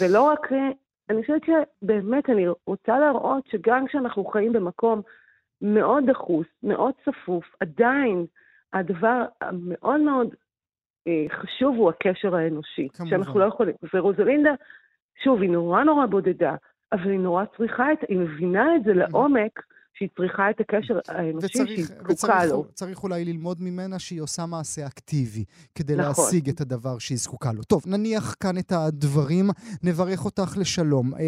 ולא 0.02 0.22
רק, 0.22 0.52
אני 1.10 1.22
חושבת 1.22 1.42
שבאמת, 1.46 2.30
אני 2.30 2.46
רוצה 2.68 3.00
להראות 3.00 3.48
שגם 3.48 3.88
כשאנחנו 3.88 4.26
חיים 4.26 4.54
במקום 4.54 5.02
מאוד 5.62 6.04
דחוס, 6.10 6.48
מאוד 6.64 6.94
צפוף, 7.06 7.46
עדיין 7.60 8.26
הדבר 8.74 9.26
המאוד 9.42 10.02
מאוד 10.02 10.36
אה, 11.08 11.26
חשוב 11.30 11.76
הוא 11.76 11.90
הקשר 11.90 12.36
האנושי. 12.36 12.90
כמובן. 12.90 13.10
שאנחנו 13.10 13.40
לא 13.40 13.46
יכולים, 13.46 13.76
ורוזלינדה 13.94 14.52
שוב, 15.24 15.42
היא 15.42 15.50
נורא 15.50 15.84
נורא 15.84 16.06
בודדה, 16.06 16.56
אבל 16.92 17.12
היא 17.12 17.20
נורא 17.20 17.46
צריכה 17.58 17.94
את, 17.94 17.98
היא 18.10 18.18
מבינה 18.18 18.76
את 18.76 18.84
זה 18.84 18.94
לעומק, 18.94 19.60
שהיא 20.04 20.10
צריכה 20.18 20.50
את 20.50 20.60
הקשר 20.60 21.00
האנושי 21.08 21.66
שהיא 21.68 21.86
זקוקה 21.86 22.46
לו. 22.46 22.66
וצריך 22.70 23.04
אולי 23.04 23.26
ללמוד 23.26 23.62
ממנה 23.62 24.00
שהיא 24.00 24.22
עושה 24.22 24.46
מעשה 24.46 24.88
אקטיבי, 24.88 25.44
כדי 25.76 25.96
נכון. 25.96 26.26
להשיג 26.26 26.50
את 26.50 26.62
הדבר 26.62 26.98
שהיא 26.98 27.18
זקוקה 27.18 27.52
לו. 27.52 27.64
טוב, 27.64 27.84
נניח 27.88 28.36
כאן 28.40 28.58
את 28.58 28.72
הדברים, 28.72 29.50
נברך 29.84 30.26
אותך 30.26 30.58
לשלום. 30.58 31.14
אה, 31.14 31.20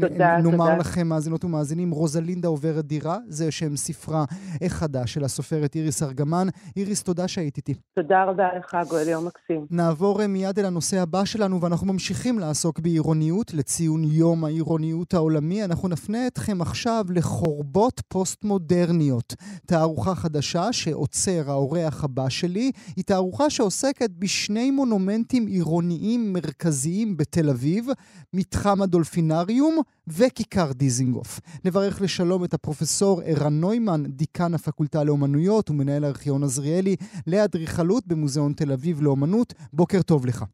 תודה, 0.00 0.36
נ, 0.36 0.42
נאמר 0.42 0.64
תודה. 0.64 0.76
לכם, 0.76 1.06
מאזינות 1.08 1.44
ומאזינים, 1.44 1.90
רוזלינדה 1.90 2.48
עוברת 2.48 2.84
דירה, 2.84 3.18
זה 3.28 3.50
שם 3.50 3.76
ספרה 3.76 4.24
החדש 4.62 5.14
של 5.14 5.24
הסופרת 5.24 5.74
איריס 5.74 6.02
ארגמן. 6.02 6.46
איריס, 6.76 7.02
תודה 7.02 7.28
שהיית 7.28 7.56
איתי. 7.56 7.74
תודה 7.94 8.24
רבה 8.24 8.48
לך, 8.58 8.76
גואל, 8.88 9.08
יום 9.08 9.26
מקסים. 9.26 9.66
נעבור 9.70 10.22
אה, 10.22 10.26
מיד 10.26 10.58
אל 10.58 10.64
הנושא 10.64 11.00
הבא 11.00 11.24
שלנו, 11.24 11.60
ואנחנו 11.60 11.86
ממשיכים 11.86 12.38
לעסוק 12.38 12.78
בעירוניות, 12.78 13.54
לציון 13.54 14.04
יום 14.04 14.44
העירוניות 14.44 15.14
העולמי. 15.14 15.64
אנחנו 15.64 15.88
נפנה 15.88 16.26
אתכם 16.26 16.60
עכשיו 16.60 17.04
לחורבות 17.10 18.00
פוסט-מודרניות. 18.12 19.34
תערוכה 19.66 20.14
חדשה 20.14 20.72
שעוצר 20.72 21.50
האורח 21.50 22.04
הבא 22.04 22.28
שלי, 22.28 22.72
היא 22.96 23.04
תערוכה 23.04 23.50
שעוסקת 23.50 24.10
בשני 24.10 24.70
מונומנטים 24.70 25.46
עירוניים 25.46 26.32
מרכזיים 26.32 27.16
בתל 27.16 27.50
אביב, 27.50 27.86
מתחם 28.32 28.82
הדולפינריום 28.82 29.78
וכיכר 30.06 30.72
דיזינגוף. 30.72 31.40
נברך 31.64 32.00
לשלום 32.00 32.44
את 32.44 32.54
הפרופסור 32.54 33.20
ערן 33.24 33.60
נוימן, 33.60 34.02
דיקן 34.08 34.54
הפקולטה 34.54 35.04
לאומנויות 35.04 35.70
ומנהל 35.70 36.04
הארכיון 36.04 36.44
עזריאלי 36.44 36.96
לאדריכלות 37.26 38.06
במוזיאון 38.06 38.52
תל 38.52 38.72
אביב 38.72 39.02
לאומנות. 39.02 39.54
בוקר 39.72 40.02
טוב 40.02 40.26
לך. 40.26 40.44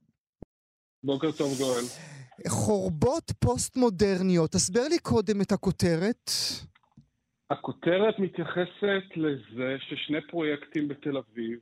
בוקר 1.04 1.32
טוב, 1.32 1.58
גואל. 1.58 1.84
חורבות 2.48 3.32
פוסט-מודרניות, 3.38 4.54
הסבר 4.54 4.88
לי 4.88 4.98
קודם 4.98 5.40
את 5.40 5.52
הכותרת. 5.52 6.30
הכותרת 7.50 8.18
מתייחסת 8.18 9.16
לזה 9.16 9.76
ששני 9.80 10.20
פרויקטים 10.20 10.88
בתל 10.88 11.16
אביב 11.16 11.58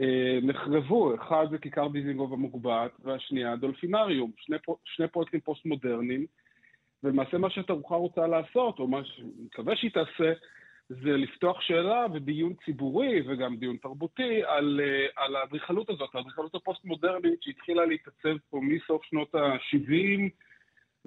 אה, 0.00 0.38
נחרבו, 0.42 1.14
אחד 1.14 1.46
זה 1.50 1.58
כיכר 1.58 1.88
דיזינגוף 1.88 2.32
המוגבעת 2.32 2.90
והשנייה 3.04 3.56
דולפינריום, 3.56 4.30
שני, 4.36 4.56
שני 4.84 5.08
פרויקטים 5.08 5.40
פוסט-מודרניים 5.40 6.26
ולמעשה 7.02 7.38
מה 7.38 7.50
שהתערוכה 7.50 7.94
רוצה 7.94 8.26
לעשות, 8.26 8.78
או 8.78 8.88
מה 8.88 9.04
שאני 9.04 9.28
מקווה 9.44 9.76
שהיא 9.76 9.90
תעשה, 9.90 10.32
זה 10.88 11.10
לפתוח 11.16 11.60
שאלה 11.60 12.06
ודיון 12.14 12.54
ציבורי 12.64 13.22
וגם 13.26 13.56
דיון 13.56 13.76
תרבותי 13.76 14.42
על, 14.46 14.80
אה, 14.84 15.24
על 15.24 15.36
האדריכלות 15.36 15.90
הזאת, 15.90 16.14
האדריכלות 16.14 16.54
הפוסט-מודרנית 16.54 17.42
שהתחילה 17.42 17.86
להתעצב 17.86 18.36
פה 18.50 18.60
מסוף 18.62 19.04
שנות 19.04 19.34
ה-70 19.34 20.30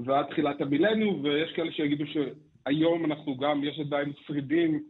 ועד 0.05 0.25
תחילת 0.25 0.61
המילניום, 0.61 1.23
ויש 1.23 1.51
כאלה 1.55 1.71
שיגידו 1.71 2.05
ש... 2.07 2.17
היום 2.65 3.05
אנחנו 3.05 3.37
גם, 3.37 3.63
יש 3.63 3.79
עדיין 3.79 4.13
שרידים 4.27 4.83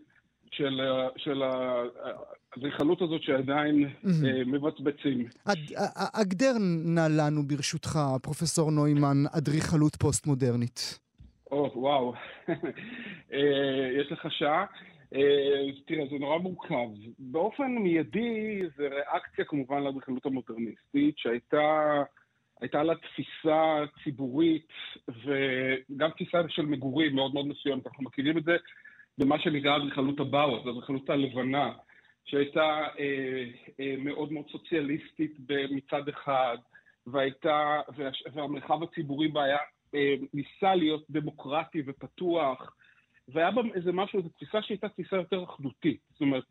של, 0.52 0.82
של 1.18 1.42
האדריכלות 1.44 3.02
הזאת 3.02 3.24
שעדיין 3.24 3.86
mm-hmm. 3.86 4.46
מבצבצים. 4.46 5.26
הגדר 5.96 6.54
נא 6.86 7.08
לנו 7.18 7.44
ברשותך, 7.48 8.00
פרופסור 8.24 8.72
נוימן, 8.72 9.18
אדריכלות 9.38 9.96
פוסט-מודרנית. 9.96 11.00
או, 11.52 11.72
וואו. 11.76 12.14
אה, 13.34 13.90
יש 14.00 14.12
לך 14.12 14.28
שעה? 14.30 14.66
אה, 15.16 15.72
תראה, 15.86 16.06
זה 16.12 16.16
נורא 16.20 16.38
מורכב. 16.38 16.90
באופן 17.20 17.72
מיידי 17.72 18.62
זה 18.78 18.88
ריאקציה 18.88 19.46
כמובן 19.46 19.84
לאדריכלות 19.84 20.26
המודרניסטית, 20.26 21.18
שהייתה... 21.18 22.04
הייתה 22.62 22.84
לה 22.84 22.94
תפיסה 22.96 23.84
ציבורית 24.04 24.68
וגם 25.08 26.10
תפיסה 26.10 26.42
של 26.50 26.66
מגורים 26.66 27.16
מאוד 27.16 27.34
מאוד 27.34 27.48
מסוימת. 27.48 27.88
אנחנו 27.88 28.04
מכירים 28.04 28.38
את 28.38 28.44
זה 28.44 28.58
במה 29.18 29.40
שנקרא 29.40 29.78
אדריכלות 29.78 30.20
הבאוס, 30.20 30.68
אדריכלות 30.68 31.10
הלבנה, 31.10 31.74
שהייתה 32.26 32.88
אה, 33.00 33.46
אה, 33.80 33.96
מאוד 33.98 34.32
מאוד 34.32 34.46
סוציאליסטית 34.52 35.38
מצד 35.72 36.10
אחד, 36.10 36.58
והייתה, 37.08 37.82
והמרחב 38.34 38.84
הציבורי 38.84 39.28
בה 39.28 39.44
היה, 39.44 39.58
אה, 39.96 40.14
ניסה 40.34 40.76
להיות 40.76 41.06
דמוקרטי 41.10 41.84
ופתוח, 41.88 42.76
והיה 43.28 43.52
בה 43.52 43.62
איזה 43.74 43.92
משהו, 43.92 44.20
איזו 44.20 44.30
תפיסה 44.30 44.62
שהייתה 44.62 44.90
תפיסה 44.90 45.16
יותר 45.16 45.44
אחדותית. 45.44 46.00
זאת 46.12 46.22
אומרת, 46.22 46.44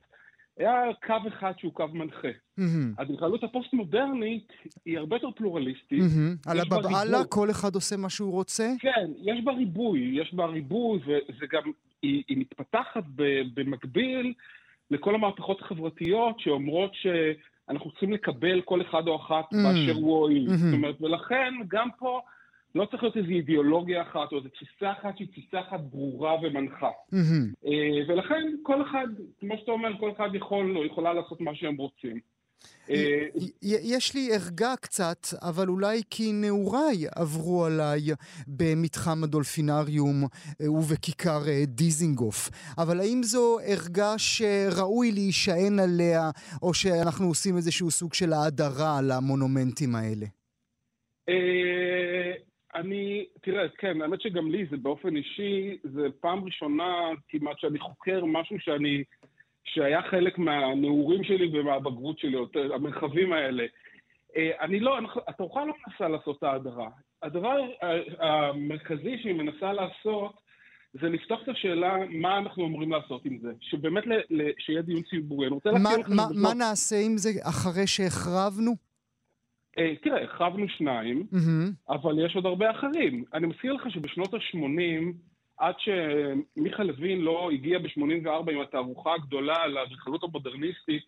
היה 0.59 0.95
קו 1.07 1.29
אחד 1.29 1.53
שהוא 1.59 1.73
קו 1.73 1.85
מנחה. 1.93 2.29
האדריכלות 2.99 3.45
הפוסט-מודרנית 3.45 4.53
היא 4.85 4.99
הרבה 4.99 5.17
יותר 5.17 5.31
פלורליסטית. 5.37 6.03
על 6.47 6.61
הבבעלה 6.61 7.25
כל 7.25 7.51
אחד 7.51 7.75
עושה 7.75 7.97
מה 7.97 8.11
שהוא 8.11 8.33
רוצה? 8.33 8.73
כן, 8.79 9.11
יש 9.23 9.45
בה 9.45 9.53
ריבוי, 9.53 10.11
יש 10.23 10.35
בה 10.35 10.47
ריבוי, 10.47 10.99
וזה 11.03 11.47
גם, 11.53 11.63
היא, 12.03 12.23
מתפתחת 12.29 13.05
במקביל 13.55 14.35
לכל 14.91 15.15
המהפכות 15.15 15.63
החברתיות 15.63 16.41
שאומרות 16.41 16.91
שאנחנו 16.95 17.91
צריכים 17.91 18.13
לקבל 18.13 18.61
כל 18.61 18.83
אחד 18.83 19.09
או 19.09 19.17
אחת 19.17 19.45
באשר 19.53 19.95
הוא 19.95 20.13
או 20.13 20.29
היא. 20.29 20.49
זאת 20.49 20.73
אומרת, 20.73 21.03
ולכן 21.03 21.55
גם 21.69 21.89
פה... 21.99 22.21
לא 22.79 22.85
צריך 22.91 23.03
להיות 23.03 23.17
איזו 23.17 23.29
אידיאולוגיה 23.29 24.03
אחת 24.03 24.33
או 24.33 24.39
איזו 24.39 24.49
תפיסה 24.49 24.93
אחת 24.93 25.17
שהיא 25.17 25.29
תפיסה 25.29 25.61
אחת 25.61 25.81
ברורה 25.81 26.35
ומנחה. 26.43 26.91
אה, 27.67 28.09
ולכן 28.09 28.45
כל 28.63 28.83
אחד, 28.83 29.07
כמו 29.41 29.55
שאתה 29.59 29.73
אומר, 29.73 29.89
כל 30.01 30.11
אחד 30.17 30.29
יכול 30.35 30.77
או 30.77 30.85
יכולה 30.85 31.13
לעשות 31.13 31.41
מה 31.41 31.55
שהם 31.55 31.77
רוצים. 31.77 32.21
אה, 32.91 33.27
יש 33.63 34.15
לי 34.15 34.29
ערגה 34.35 34.75
קצת, 34.81 35.27
אבל 35.43 35.69
אולי 35.69 36.03
כי 36.11 36.33
נעוריי 36.33 37.07
עברו 37.17 37.65
עליי 37.65 38.01
במתחם 38.47 39.25
הדולפינריום 39.25 40.25
אה, 40.61 40.73
ובכיכר 40.73 41.41
דיזינגוף. 41.67 42.51
אבל 42.79 43.01
האם 43.01 43.23
זו 43.23 43.59
ערגה 43.65 44.19
שראוי 44.19 45.13
להישען 45.13 45.79
עליה, 45.79 46.31
או 46.63 46.75
שאנחנו 46.75 47.27
עושים 47.27 47.57
איזשהו 47.57 47.91
סוג 47.91 48.15
של 48.15 48.33
האדרה 48.33 49.01
למונומנטים 49.03 49.95
האלה? 49.95 50.27
אה, 52.75 52.81
אני, 52.81 53.25
תראה, 53.43 53.69
כן, 53.79 54.03
האמת 54.03 54.21
שגם 54.21 54.51
לי 54.51 54.67
זה 54.71 54.77
באופן 54.77 55.17
אישי, 55.17 55.77
זה 55.85 56.07
פעם 56.21 56.45
ראשונה 56.45 56.95
כמעט 57.29 57.59
שאני 57.59 57.79
חוקר 57.79 58.25
משהו 58.25 58.57
שאני, 58.61 59.05
שהיה 59.65 60.03
חלק 60.11 60.39
מהנעורים 60.39 61.25
שלי 61.25 61.61
ומהבגרות 61.61 62.19
שלי, 62.19 62.37
או 62.37 62.47
המרחבים 62.75 63.33
האלה. 63.33 63.65
אה, 64.37 64.51
אני 64.61 64.81
לא, 64.81 64.99
התערוכה 65.29 65.61
לא 65.65 65.73
מנסה 65.89 66.09
לעשות 66.09 66.39
את 66.39 66.43
ההדרה. 66.43 66.89
הדבר 67.23 67.57
ה- 67.83 68.27
המרכזי 68.29 69.19
שהיא 69.23 69.35
מנסה 69.35 69.73
לעשות 69.73 70.33
זה 71.01 71.09
לפתוח 71.09 71.41
את 71.43 71.49
השאלה 71.49 71.97
מה 72.11 72.39
אנחנו 72.39 72.67
אמורים 72.67 72.93
לעשות 72.93 73.25
עם 73.25 73.39
זה. 73.43 73.49
שבאמת, 73.61 74.07
ל, 74.07 74.13
ל, 74.31 74.51
שיהיה 74.59 74.83
דיון 74.83 75.03
ציבורי. 75.03 75.47
אני 75.47 75.55
רוצה 75.55 75.71
מה, 75.71 75.79
להזכיר 75.79 75.99
לכם... 75.99 76.17
מה, 76.17 76.23
בתור- 76.31 76.43
מה 76.43 76.55
נעשה 76.55 76.97
עם 77.07 77.17
זה 77.17 77.29
אחרי 77.43 77.87
שהחרבנו? 77.87 78.88
אה, 79.79 79.93
תראה, 80.03 80.25
החרבנו 80.25 80.69
שניים. 80.69 81.27
אבל 81.89 82.27
יש 82.27 82.37
עוד 82.37 82.47
הרבה 82.47 82.71
אחרים. 82.71 83.25
אני 83.35 83.47
מזכיר 83.47 83.73
לך 83.73 83.91
שבשנות 83.91 84.35
ה-80, 84.35 85.13
עד 85.59 85.75
שמיכה 85.79 86.83
לוין 86.83 87.21
לא 87.21 87.51
הגיע 87.53 87.79
ב-84 87.79 88.51
עם 88.53 88.61
התערוכה 88.61 89.15
הגדולה 89.15 89.57
על 89.63 89.77
האדריכלות 89.77 90.23
המודרניסטית, 90.25 91.03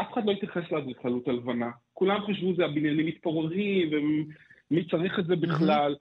אף 0.00 0.12
אחד 0.12 0.26
לא 0.26 0.32
התייחס 0.32 0.62
לאדריכלות 0.72 1.28
הלבנה. 1.28 1.70
כולם 1.94 2.20
חשבו 2.20 2.54
זה 2.56 2.64
הבניינים 2.64 3.06
מתפוררים, 3.06 3.90
ומי 4.70 4.88
צריך 4.90 5.18
את 5.18 5.26
זה 5.26 5.36
בכלל. 5.36 5.94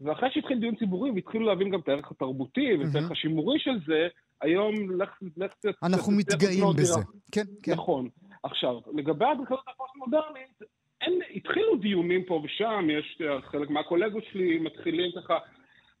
ואחרי 0.00 0.28
שהתחיל 0.32 0.58
דיון 0.58 0.74
ציבורי 0.76 1.10
והתחילו 1.10 1.46
להבין 1.46 1.70
גם 1.70 1.80
את 1.80 1.88
הערך 1.88 2.10
התרבותי 2.10 2.74
ואת. 2.80 2.94
הערך 2.94 3.10
השימורי 3.10 3.58
של 3.58 3.78
זה, 3.86 4.08
היום 4.40 4.74
לך... 5.00 5.10
לך 5.36 5.52
ת- 5.52 5.82
אנחנו 5.82 6.12
מתגאים 6.12 6.64
בזה. 6.76 7.00
כן, 7.32 7.42
כן. 7.62 7.72
נכון. 7.72 8.08
עכשיו, 8.42 8.74
לגבי 8.96 9.24
האדריכלות 9.24 9.60
הפוסט-מודרנית, 9.68 10.62
אין, 11.02 11.18
התחילו 11.34 11.76
דיונים 11.76 12.24
פה 12.24 12.42
ושם, 12.44 12.88
יש 12.90 13.18
אה, 13.20 13.40
חלק 13.42 13.70
מהקולגות 13.70 14.24
שלי 14.32 14.58
מתחילים 14.58 15.10
ככה 15.22 15.38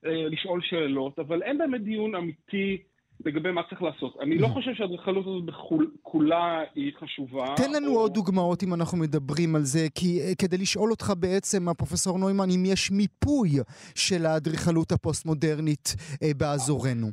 אה, 0.06 0.28
לשאול 0.28 0.60
שאלות, 0.62 1.18
אבל 1.18 1.42
אין 1.42 1.58
באמת 1.58 1.82
דיון 1.82 2.14
אמיתי 2.14 2.82
לגבי 3.26 3.50
מה 3.52 3.62
צריך 3.68 3.82
לעשות. 3.82 4.16
אני 4.20 4.38
לא 4.38 4.48
חושב 4.48 4.74
שהאדריכלות 4.74 5.26
הזאת 5.26 5.54
כולה 6.02 6.60
היא 6.74 6.92
חשובה. 6.98 7.54
תן 7.56 7.72
לנו 7.76 7.94
או- 7.94 8.00
עוד 8.00 8.14
דוגמאות 8.14 8.62
אם 8.62 8.74
אנחנו 8.74 8.98
מדברים 8.98 9.56
על 9.56 9.62
זה, 9.62 9.86
כי 9.94 10.20
אה, 10.20 10.34
כדי 10.38 10.56
לשאול 10.58 10.90
אותך 10.90 11.12
בעצם, 11.18 11.68
הפרופסור 11.68 12.18
נוימן, 12.18 12.50
אם 12.56 12.62
יש 12.66 12.90
מיפוי 12.90 13.50
של 13.94 14.26
האדריכלות 14.26 14.92
הפוסט-מודרנית 14.92 15.94
אה, 16.22 16.28
באזורנו. 16.36 17.06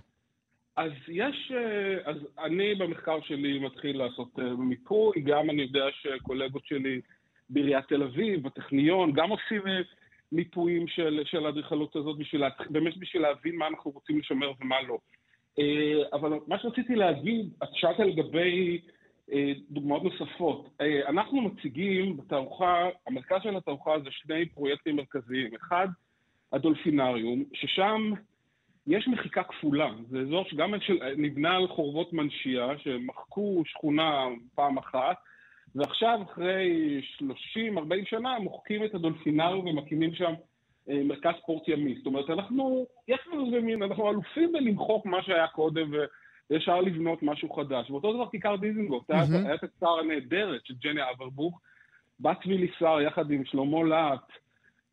אז 0.78 0.92
יש, 1.08 1.52
אה, 1.56 2.12
אז 2.12 2.16
אני 2.46 2.76
במחקר 2.76 3.18
שלי 3.28 3.60
מתחיל 3.60 3.98
לעשות 3.98 4.40
מיפוי, 4.58 5.22
גם 5.22 5.50
אני 5.50 5.62
יודע 5.62 5.86
שקולגות 6.02 6.66
שלי 6.66 7.02
בעיריית 7.50 7.86
תל 7.88 8.04
אביב, 8.04 8.44
בטכניון, 8.44 9.12
גם 9.12 9.30
עושים 9.30 9.68
אה, 9.68 9.82
מיפויים 10.32 10.88
של, 10.88 11.22
של 11.26 11.46
האדריכלות 11.46 11.96
הזאת, 11.96 12.18
בשביל, 12.18 12.44
באמת 12.70 12.98
בשביל 12.98 13.22
להבין 13.22 13.56
מה 13.56 13.68
אנחנו 13.68 13.92
רוצים 13.92 14.20
לשמר 14.20 14.52
ומה 14.62 14.82
לא. 14.82 14.98
אה, 15.60 16.02
אבל 16.14 16.34
מה 16.48 16.60
שרציתי 16.60 16.96
להגיד, 16.96 17.54
את 17.64 17.70
שאלת 17.74 18.00
לגבי 18.00 18.82
אה, 19.32 19.52
דוגמאות 19.70 20.04
נוספות. 20.04 20.70
אנחנו 21.08 21.42
מציגים 21.42 22.18
בתערוכה, 22.18 22.90
המרכז 23.08 23.38
של 23.44 23.58
התערוכה 23.58 24.00
זה 24.00 24.12
שני 24.12 24.46
פרויקטים 24.46 24.96
מרכזיים. 24.96 25.56
אחד, 25.56 25.88
הדולפינריום, 26.54 27.44
ששם 27.54 28.12
יש 28.88 29.08
מחיקה 29.08 29.44
כפולה. 29.44 29.92
זה 30.10 30.20
אזור 30.20 30.46
שגם 30.46 30.74
נבנה 31.18 31.56
על 31.56 31.68
חורבות 31.68 32.14
מנשיה, 32.14 32.68
שמחקו 32.78 33.64
שכונה 33.66 34.26
פעם 34.56 34.78
אחת, 34.78 35.18
ועכשיו, 35.76 36.20
אחרי 36.24 37.02
30-40 37.22 37.30
שנה, 38.06 38.40
מוחקים 38.40 38.86
את 38.86 38.96
הדולפינריום 38.96 39.68
ומקימים 39.68 40.16
שם 40.16 40.34
אה, 40.90 41.04
מרכז 41.04 41.32
ספורט 41.42 41.68
ימי. 41.68 41.96
זאת 41.96 42.06
אומרת, 42.06 42.30
אנחנו, 42.30 42.86
יש 43.08 43.20
לנו 43.28 43.46
איזה 43.46 43.62
מין, 43.62 43.84
אנחנו 43.84 44.10
אלופים 44.10 44.52
בלמחוק 44.52 45.06
מה 45.06 45.24
שהיה 45.24 45.48
קודם, 45.48 45.92
ואפשר 46.52 46.82
לבנות 46.82 47.24
משהו 47.24 47.54
חדש. 47.54 47.92
ואותו 47.92 48.14
דבר 48.14 48.30
כיכר 48.30 48.56
דיזינגוף, 48.56 49.10
מהמם. 49.10 49.36
הייתה 49.36 49.54
את 49.54 49.64
הכיכר 49.64 50.00
הנהדרת 50.00 50.66
של 50.66 50.74
ג'ני 50.74 51.02
אברבוך, 51.16 51.60
בת 52.20 52.38
צבי 52.44 52.58
ליסר 52.58 53.02
יחד 53.02 53.32
עם 53.32 53.46
שלמה 53.46 53.84
להט, 53.84 54.32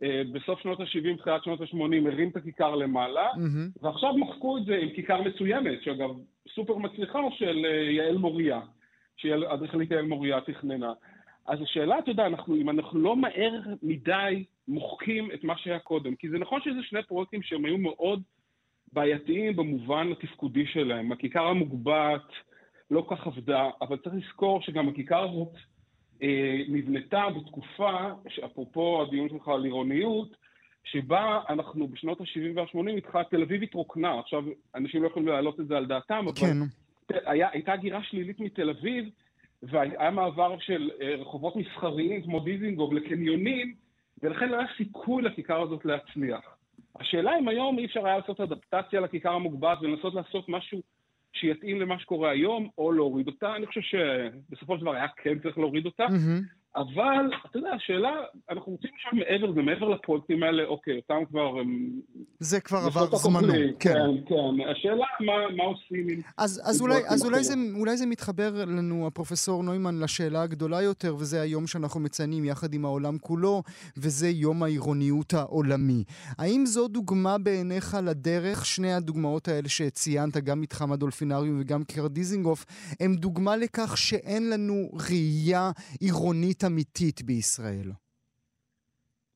אה, 0.03 0.23
בסוף 0.33 0.61
שנות 0.61 0.81
ה-70, 0.81 1.19
תחילת 1.19 1.45
שנות 1.45 1.61
ה-80, 1.61 2.09
הרים 2.13 2.29
את 2.29 2.37
הכיכר 2.37 2.75
למעלה, 2.75 3.29
מהמם. 3.37 3.69
ועכשיו 3.83 4.17
מחקו 4.17 4.59
את 4.59 4.65
זה 4.65 4.77
עם 4.77 4.89
כיכר 4.91 5.23
מצוינת, 5.23 5.83
שאגב, 5.83 6.11
סופר 6.55 6.77
מצליחה 6.77 7.19
של 7.39 7.67
אה, 7.67 7.91
יעל 7.91 8.17
מוריה, 8.17 8.61
שאדריכלית 9.17 9.91
יעל 9.91 10.07
מוריה 10.07 10.41
תכננה. 10.41 10.93
אז 11.47 11.63
השאלה, 11.63 11.99
אתה 11.99 12.11
יודע, 12.11 12.27
אנחנו, 12.27 12.55
אם 12.55 12.71
אנחנו 12.71 13.01
לא 13.01 13.17
מהר 13.17 13.61
מדי 13.83 14.45
מוחקים 14.69 15.31
את 15.35 15.45
מה 15.45 15.59
שהיה 15.59 15.79
קודם, 15.79 16.15
כי 16.15 16.29
זה 16.29 16.39
נכון 16.39 16.61
שזה 16.65 16.83
שני 16.83 17.03
פרויקטים 17.03 17.43
שהם 17.43 17.65
היו 17.65 17.79
מאוד 17.79 18.23
בעייתיים 18.93 19.57
במובן 19.57 20.13
התפקודי 20.13 20.67
שלהם. 20.67 21.13
הכיכר 21.13 21.47
המוגבעת 21.47 22.29
לא 22.91 23.07
כך 23.11 23.27
עבדה, 23.27 23.71
אבל 23.83 23.97
צריך 23.97 24.15
לזכור 24.15 24.61
שגם 24.61 24.89
הכיכר 24.89 25.29
הזאת 25.31 25.55
אה, 26.23 26.59
נבנתה 26.69 27.25
בתקופה, 27.37 27.97
אפרופו 28.45 29.03
הדיון 29.03 29.29
שלך 29.29 29.49
על 29.49 29.65
עירוניות, 29.65 30.37
שבה 30.85 31.41
אנחנו 31.49 31.89
בשנות 31.89 32.21
ה-70 32.21 32.57
וה-80 32.57 32.99
התחלה, 32.99 33.25
תל 33.25 33.43
אביב 33.43 33.63
התרוקנה. 33.63 34.21
עכשיו, 34.21 34.45
אנשים 34.75 35.03
לא 35.03 35.09
יכולים 35.09 35.29
להעלות 35.29 35.61
את 35.61 35.69
זה 35.69 35.77
על 35.77 35.87
דעתם, 35.87 36.25
אבל 36.29 36.37
כן. 36.41 36.57
היה, 37.27 37.49
הייתה 37.53 37.73
הגירה 37.73 38.03
שלילית 38.03 38.41
מתל 38.41 38.71
אביב, 38.71 39.09
והיה 39.63 40.11
מעבר 40.11 40.59
של 40.59 40.91
אה, 41.01 41.15
רחובות 41.15 41.57
מסחריים 41.57 42.23
כמו 42.23 42.41
דיזינגוף 42.41 42.93
לקניונים, 42.93 43.75
ולכן 44.23 44.49
לא 44.49 44.59
היה 44.59 44.67
סיכוי 44.77 45.23
לכיכר 45.23 45.63
הזאת 45.63 45.85
להצליח. 45.85 46.57
השאלה 47.01 47.39
אם 47.39 47.49
היום 47.49 47.79
אי 47.79 47.85
אפשר 47.85 48.07
היה 48.07 48.19
לעשות 48.19 48.41
אדפטציה 48.41 49.01
לכיכר 49.01 49.33
המוגבעת 49.33 49.79
ולנסות 49.83 50.15
לעשות 50.15 50.49
משהו 50.49 50.81
שיתאים 51.33 51.81
למה 51.81 51.99
שקורה 51.99 52.31
היום, 52.31 52.69
או 52.79 52.93
להוריד 52.93 53.27
אותה. 53.27 53.57
אני 53.57 53.67
חושב 53.67 53.81
שבסופו 53.81 54.77
של 54.77 54.83
דבר 54.83 54.95
היה 54.95 55.09
כן 55.09 55.39
צריך 55.39 55.59
להוריד 55.59 55.87
אותה, 55.87 56.07
מהמם. 56.09 56.43
אבל, 56.77 57.31
אתה 57.51 57.59
יודע, 57.59 57.71
השאלה, 57.71 58.11
אנחנו 58.51 58.73
רוצים 58.73 58.91
לשאול 58.99 59.23
מעבר 59.25 59.47
לזה, 59.51 59.63
מעבר 59.63 59.89
לפרויקטים 59.89 60.43
האלה, 60.43 60.65
אוקיי, 60.65 60.97
אותם 60.97 61.25
כבר... 61.31 61.53
זה 62.41 62.61
כבר 62.61 62.81
זה 62.81 62.87
עבר 62.87 63.17
זמנו. 63.17 63.53
כן. 63.53 63.93
כן, 63.93 64.11
כן. 64.29 64.71
השאלה, 64.71 65.07
מה, 65.21 65.33
מה 65.57 65.65
עושים 65.65 66.09
עם... 66.09 66.21
אז, 66.39 66.63
אז, 66.65 66.81
אולי, 66.81 66.95
אז 67.09 67.25
אולי, 67.25 67.45
זה. 67.45 67.55
אולי 67.79 67.97
זה 67.97 68.07
מתחבר 68.07 68.65
לנו, 68.65 69.07
הפרופסור 69.07 69.63
נוימן, 69.63 70.01
לשאלה 70.01 70.43
הגדולה 70.43 70.83
יותר, 70.83 71.17
וזה 71.19 71.41
היום 71.41 71.67
שאנחנו 71.67 72.01
מציינים 72.01 72.45
יחד 72.45 72.75
עם 72.75 72.85
העולם 72.85 73.19
כולו, 73.19 73.63
וזה 73.97 74.29
יום 74.29 74.63
העירוניות 74.63 75.35
העולמי. 75.35 76.05
האם 76.39 76.67
זו 76.67 76.89
דוגמה 76.89 77.39
בעיניך 77.39 77.97
לדרך, 78.03 78.67
שני 78.67 78.93
הדוגמאות 78.93 79.49
האלה 79.49 79.69
שציינת, 79.69 80.37
גם 80.37 80.61
מתחם 80.61 80.93
הדולפינריום 80.93 81.61
וגם 81.61 81.85
קר 81.85 82.07
דיזינגוף, 82.07 82.65
הם 83.01 83.15
דוגמה 83.15 83.57
לכך 83.57 83.99
שאין 83.99 84.51
לנו 84.51 84.89
ראייה 85.09 85.71
עירונית 86.01 86.66
אמיתית 86.67 87.23
בישראל? 87.23 87.91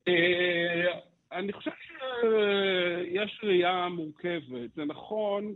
אה, 0.07 0.99
אני 1.31 1.53
חושב 1.53 1.71
שיש 2.21 3.41
ראייה 3.43 3.87
מורכבת. 3.89 4.73
זה 4.75 4.85
נכון 4.85 5.53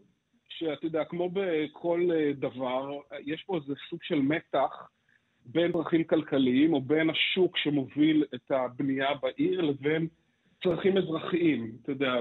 שאתה 0.49 0.85
יודע, 0.85 1.03
כמו 1.05 1.29
בכל 1.33 2.09
אה, 2.13 2.31
דבר, 2.33 2.99
יש 3.25 3.43
פה 3.43 3.57
איזה 3.57 3.73
סוג 3.89 3.99
של 4.03 4.19
מתח 4.19 4.89
בין 5.45 5.71
צרכים 5.71 6.03
כלכליים, 6.03 6.73
או 6.73 6.81
בין 6.81 7.09
השוק 7.09 7.57
שמוביל 7.57 8.25
את 8.35 8.51
הבנייה 8.51 9.07
בעיר, 9.21 9.61
לבין 9.61 10.07
צרכים 10.63 10.97
אזרחיים, 10.97 11.71
אתה 11.81 11.91
יודע, 11.91 12.15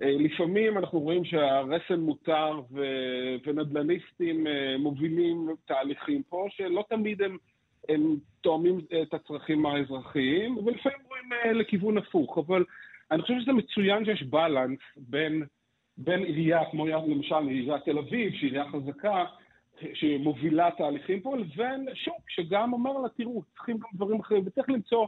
ולפעמים 0.00 0.78
אנחנו 0.78 1.00
רואים 1.00 1.24
שהרסן 1.24 2.00
מותר 2.00 2.60
ו- 2.70 3.36
ונדל"ניסטים 3.46 4.46
אה, 4.46 4.78
מובילים 4.78 5.48
תהליכים 5.66 6.22
פה, 6.22 6.46
שלא 6.50 6.84
תמיד 6.88 7.22
הם 7.22 7.36
הם 7.88 8.16
תואמים 8.40 8.80
את 9.02 9.14
הצרכים 9.14 9.66
האזרחיים, 9.66 10.56
ולפעמים 10.58 10.98
רואים 11.08 11.32
אה, 11.32 11.52
לכיוון 11.52 11.98
הפוך. 11.98 12.38
אבל 12.38 12.64
אני 13.10 13.22
חושב 13.22 13.34
שזה 13.40 13.52
מצוין 13.52 14.04
שיש 14.04 14.22
בלנס 14.22 14.78
בין, 14.96 15.42
בין 15.96 16.22
עירייה, 16.24 16.60
כמו 16.70 16.86
למשל 16.86 17.48
עיריית 17.48 17.84
תל 17.84 17.98
אביב, 17.98 18.32
שהיא 18.32 18.50
עירייה 18.50 18.70
חזקה, 18.70 19.24
שמובילה 19.94 20.68
תהליכים 20.76 21.20
פה, 21.20 21.36
לבין 21.36 21.88
שוק 21.94 22.30
שגם 22.30 22.72
אומר 22.72 22.98
לה, 22.98 23.08
תראו, 23.08 23.42
צריכים 23.54 23.78
גם 23.78 23.88
דברים 23.94 24.20
אחרים, 24.20 24.42
וצריך 24.46 24.68
למצוא, 24.68 25.06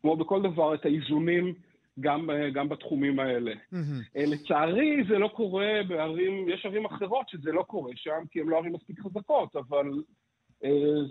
כמו 0.00 0.16
בכל 0.16 0.42
דבר, 0.42 0.74
את 0.74 0.84
האיזונים 0.84 1.54
גם, 2.00 2.30
גם 2.52 2.68
בתחומים 2.68 3.18
האלה. 3.18 3.52
Mm-hmm. 3.52 4.16
לצערי 4.16 5.04
זה 5.08 5.18
לא 5.18 5.28
קורה 5.28 5.80
בערים, 5.88 6.48
יש 6.48 6.66
ערים 6.66 6.84
אחרות 6.84 7.28
שזה 7.28 7.52
לא 7.52 7.62
קורה 7.62 7.92
שם, 7.96 8.22
כי 8.30 8.40
הן 8.40 8.46
לא 8.46 8.56
ערים 8.58 8.72
מספיק 8.72 9.00
חזקות, 9.00 9.56
אבל 9.56 9.86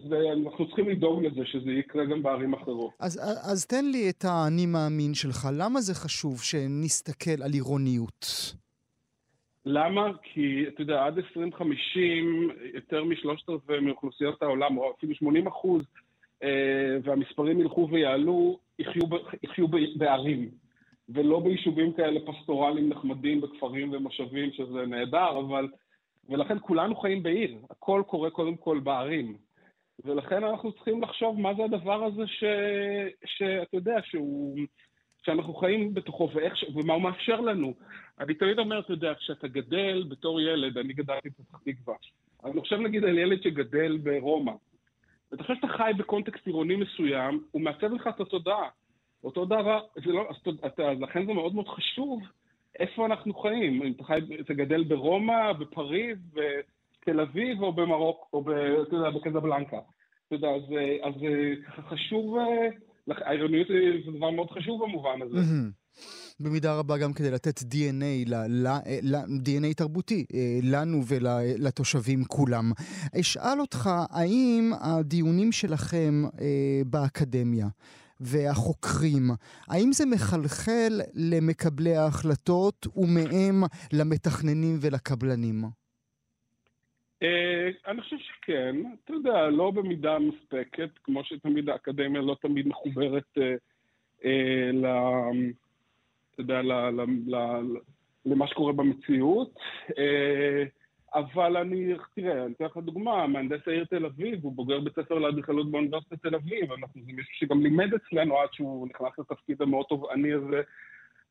ואנחנו 0.09 0.67
צריכים 0.67 0.89
לדאוג 0.89 1.25
לזה 1.25 1.45
שזה 1.45 1.71
יקרה 1.71 2.05
גם 2.05 2.23
בערים 2.23 2.53
אחרות. 2.53 2.91
אז, 2.99 3.19
אז 3.51 3.65
תן 3.65 3.85
לי 3.85 4.09
את 4.09 4.25
האני 4.25 4.65
מאמין 4.65 5.13
שלך. 5.13 5.47
למה 5.53 5.81
זה 5.81 5.93
חשוב 5.93 6.41
שנסתכל 6.41 7.43
על 7.43 7.51
עירוניות? 7.53 8.25
למה? 9.65 10.11
כי, 10.23 10.65
אתה 10.67 10.81
יודע, 10.81 11.05
עד 11.05 11.17
2050, 11.17 12.49
יותר 12.73 13.03
משלושת 13.03 13.49
רבעי 13.49 13.79
מאוכלוסיות 13.79 14.41
העולם, 14.41 14.77
או 14.77 14.91
אפילו 14.97 15.15
80 15.15 15.47
אחוז, 15.47 15.81
אה, 16.43 16.97
והמספרים 17.03 17.59
ילכו 17.59 17.87
ויעלו, 17.91 18.59
יחיו, 18.79 19.03
יחיו 19.43 19.67
בערים, 19.95 20.49
ולא 21.09 21.39
ביישובים 21.39 21.93
כאלה 21.93 22.19
פסטורליים 22.19 22.89
נחמדים 22.89 23.41
בכפרים 23.41 23.93
ומושבים, 23.93 24.51
שזה 24.51 24.85
נהדר, 24.87 25.39
אבל... 25.39 25.67
ולכן 26.32 26.58
כולנו 26.62 26.96
חיים 26.96 27.24
בעיר, 27.24 27.58
הכל 27.70 28.04
קורה 28.08 28.30
קודם 28.30 28.58
כל 28.58 28.80
בערים. 28.80 29.38
ולכן 30.06 30.44
אנחנו 30.44 30.72
צריכים 30.72 31.02
לחשוב 31.02 31.39
מה 31.39 31.54
זה 31.54 31.63
הדבר 31.63 32.04
הזה 32.04 32.28
ש... 32.28 32.44
שאתה 33.26 33.78
יודע, 33.78 33.96
שהוא... 34.04 34.58
שאנחנו 35.24 35.54
חיים 35.54 35.94
בתוכו 35.94 36.30
ואיך, 36.34 36.54
ומה 36.76 36.94
הוא 36.94 37.02
מאפשר 37.02 37.41
לנו. 37.41 37.74
אני 38.20 38.34
תמיד 38.34 38.60
אומר, 38.60 38.80
אתה 38.80 38.94
יודע, 38.94 39.13
כשאתה 39.15 39.48
גדל 39.48 40.04
בתור 40.10 40.41
ילד, 40.41 40.78
אני 40.78 40.94
גדלתי 40.94 41.30
בפתח 41.30 41.60
תקווה, 41.65 41.96
אני 42.46 42.62
חושב 42.62 42.76
נגיד 42.76 43.04
על 43.04 43.17
ילד 43.17 43.44
שגדל 43.44 43.98
ברומא, 43.98 44.52
ואתה 45.32 45.44
חושב 45.44 45.56
שאתה 45.56 45.67
חי 45.67 45.91
בקונטקסט 45.98 46.48
עירוני 46.48 46.76
מסוים, 46.76 47.44
הוא 47.52 47.62
מעצב 47.62 47.94
לך 47.94 48.08
את 48.08 48.20
התודעה. 48.20 48.70
אותו 49.24 49.46
דבר, 49.46 49.86
זה 49.96 50.12
לא, 50.12 50.30
אז 50.30 50.36
אתה, 50.65 50.94
לכן 50.94 51.26
זה 51.26 51.34
מאוד 51.34 51.56
מאוד 51.56 51.67
חשוב 51.67 52.22
איפה 52.79 53.05
אנחנו 53.05 53.34
חיים. 53.34 53.84
אם 53.84 53.93
אתה 53.95 54.03
חי, 54.03 54.19
אתה 54.41 54.53
גדל 54.53 54.84
ברומא, 54.84 55.53
בפריז, 55.53 56.17
בתל 56.34 57.19
אביב, 57.19 57.62
או 57.62 57.73
במרוק, 57.73 58.29
או 58.34 58.43
אתה 58.88 58.95
יודע, 58.95 59.10
בקזבלנקה. 59.10 59.79
אתה 60.27 60.36
יודע, 60.36 60.47
אז, 60.47 60.63
אז 61.03 61.13
חשוב, 61.89 62.38
העירוניות 63.07 63.67
זה 64.05 64.12
דבר 64.17 64.29
מאוד 64.29 64.51
חשוב 64.51 64.84
במובן 64.84 65.21
הזה. 65.21 65.38
במידה 66.39 66.79
רבה 66.79 66.97
גם 66.97 67.13
כדי 67.13 67.31
לתת 67.31 67.60
DNA, 67.60 68.29
ל, 68.29 68.36
ל, 68.47 68.67
ל, 69.01 69.15
DNA 69.15 69.73
תרבותי, 69.77 70.25
אה, 70.34 70.60
לנו 70.63 71.01
ולתושבים 71.07 72.23
כולם. 72.23 72.71
אשאל 73.19 73.62
אותך, 73.62 73.89
האם 74.10 74.71
הדיונים 74.81 75.51
שלכם 75.51 76.23
אה, 76.41 76.81
באקדמיה 76.86 77.67
והחוקרים, 78.21 79.23
האם 79.67 79.91
זה 79.91 80.05
מחלחל 80.05 80.93
למקבלי 81.15 81.95
ההחלטות 81.95 82.88
ומהם 82.95 83.63
למתכננים 83.93 84.75
ולקבלנים? 84.81 85.63
אה, 87.23 87.69
אני 87.88 88.01
חושב 88.01 88.17
שכן. 88.17 88.75
אתה 89.05 89.13
יודע, 89.13 89.49
לא 89.49 89.71
במידה 89.71 90.17
מספקת, 90.19 90.89
כמו 91.03 91.23
שתמיד 91.23 91.69
האקדמיה 91.69 92.21
לא 92.21 92.36
תמיד 92.41 92.67
מחוברת 92.67 93.38
ל... 94.73 94.86
אתה 96.31 96.41
יודע, 96.41 96.62
למה 98.25 98.47
שקורה 98.47 98.73
במציאות. 98.73 99.60
אבל 101.15 101.58
אני, 101.58 101.93
תראה, 102.15 102.45
אני 102.45 102.54
אתן 102.54 102.65
לך 102.65 102.78
דוגמה, 102.78 103.28
מהנדס 103.28 103.67
העיר 103.67 103.86
תל 103.86 104.06
אביב, 104.06 104.43
הוא 104.43 104.54
בוגר 104.54 104.80
בית 104.80 104.95
ספר 104.95 105.15
לאדריכלות 105.15 105.71
באוניברסיטת 105.71 106.21
תל 106.21 106.36
אביב, 106.36 106.71
אנחנו, 106.71 107.02
זה 107.06 107.12
מישהו 107.13 107.34
שגם 107.36 107.62
לימד 107.62 107.93
אצלנו 107.93 108.38
עד 108.38 108.50
שהוא 108.54 108.88
נכנס 108.88 109.19
לתפקיד 109.19 109.62
המאוד 109.62 109.86
תובעני 109.89 110.34
הזה. 110.34 110.62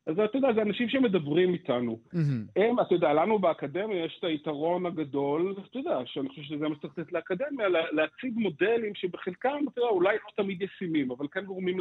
אז 0.05 0.19
אתה 0.19 0.37
יודע, 0.37 0.53
זה 0.53 0.61
אנשים 0.61 0.89
שמדברים 0.89 1.53
איתנו. 1.53 1.99
Mm-hmm. 2.13 2.61
הם, 2.61 2.79
אתה 2.79 2.95
יודע, 2.95 3.13
לנו 3.13 3.39
באקדמיה 3.39 4.05
יש 4.05 4.15
את 4.19 4.23
היתרון 4.23 4.85
הגדול, 4.85 5.55
אתה 5.69 5.77
יודע, 5.77 5.97
שאני 6.05 6.29
חושב 6.29 6.41
שזה 6.41 6.67
מה 6.67 6.75
שצריך 6.75 6.97
לתת 6.97 7.11
לאקדמיה, 7.11 7.67
להציג 7.69 8.33
מודלים 8.35 8.95
שבחלקם, 8.95 9.65
אתה 9.71 9.79
יודע, 9.79 9.89
אולי 9.89 10.15
לא 10.15 10.43
תמיד 10.43 10.61
ישימים, 10.61 11.11
אבל 11.11 11.27
כן 11.31 11.45
גורמים 11.45 11.79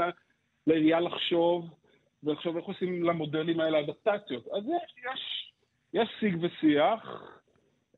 לעירייה 0.66 1.00
לחשוב 1.00 1.70
ועכשיו 2.22 2.56
איך 2.56 2.64
עושים 2.64 3.04
למודלים 3.04 3.60
האלה 3.60 3.80
אדפטציות. 3.80 4.48
אז 4.48 4.64
יש, 4.64 4.94
יש, 5.04 5.52
יש 5.94 6.08
שיג 6.20 6.36
ושיח, 6.40 7.22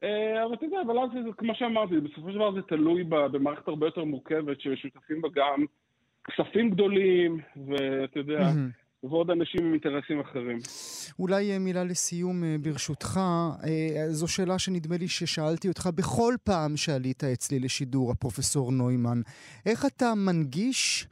אבל 0.03 0.55
אתה 0.55 0.65
יודע, 0.65 0.77
אבל 0.87 0.99
אז 0.99 1.11
זה, 1.13 1.31
כמו 1.39 1.55
שאמרתי, 1.55 2.01
בסופו 2.01 2.31
של 2.31 2.35
דבר 2.35 2.53
זה 2.53 2.63
תלוי 2.63 3.05
במערכת 3.05 3.69
הרבה 3.69 3.87
יותר 3.87 4.05
מורכבת, 4.05 4.61
ששותפים 4.61 5.23
בה 5.23 5.29
גם 5.35 5.65
כספים 6.25 6.71
גדולים, 6.71 7.41
ואתה 7.67 8.19
יודע. 8.19 8.49
ועוד 9.05 9.31
אנשים 9.31 9.65
עם 9.67 9.73
אינטרסים 9.73 10.21
אחרים. 10.21 10.59
אולי 11.19 11.53
אה, 11.53 11.59
מילה 11.59 11.85
לסיום 11.85 12.45
אה, 12.45 12.57
ברשותך, 12.63 13.21
זו 14.09 14.29
שאלה 14.29 14.59
שנדמה 14.59 14.97
לי 14.97 15.09
ששאלתי 15.09 15.69
אותך 15.69 15.89
בכל 15.95 16.35
פעם 16.45 16.77
שעלית 16.77 17.25
אצלי 17.25 17.59
לשידור, 17.59 18.11
הפרופסור 18.11 18.73
נוימן. 18.73 19.21
איך 19.67 19.87
אתה 19.87 20.13
מנגיש 20.17 21.07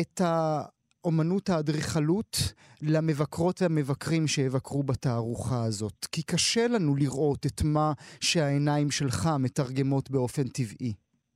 את 0.00 0.20
ה... 0.20 0.60
אומנות 1.04 1.48
האדריכלות 1.48 2.36
למבקרות 2.82 3.62
והמבקרים 3.62 4.26
שיבקרו 4.26 4.82
בתערוכה 4.82 5.64
הזאת? 5.64 6.06
כי 6.12 6.22
קשה 6.22 6.68
לנו 6.68 6.96
לראות 6.96 7.46
את 7.46 7.62
מה 7.64 7.92
שהעיניים 8.20 8.90
שלך 8.90 9.28
מתרגמות 9.38 10.10
באופן 10.10 10.42
טבעי. 10.48 10.92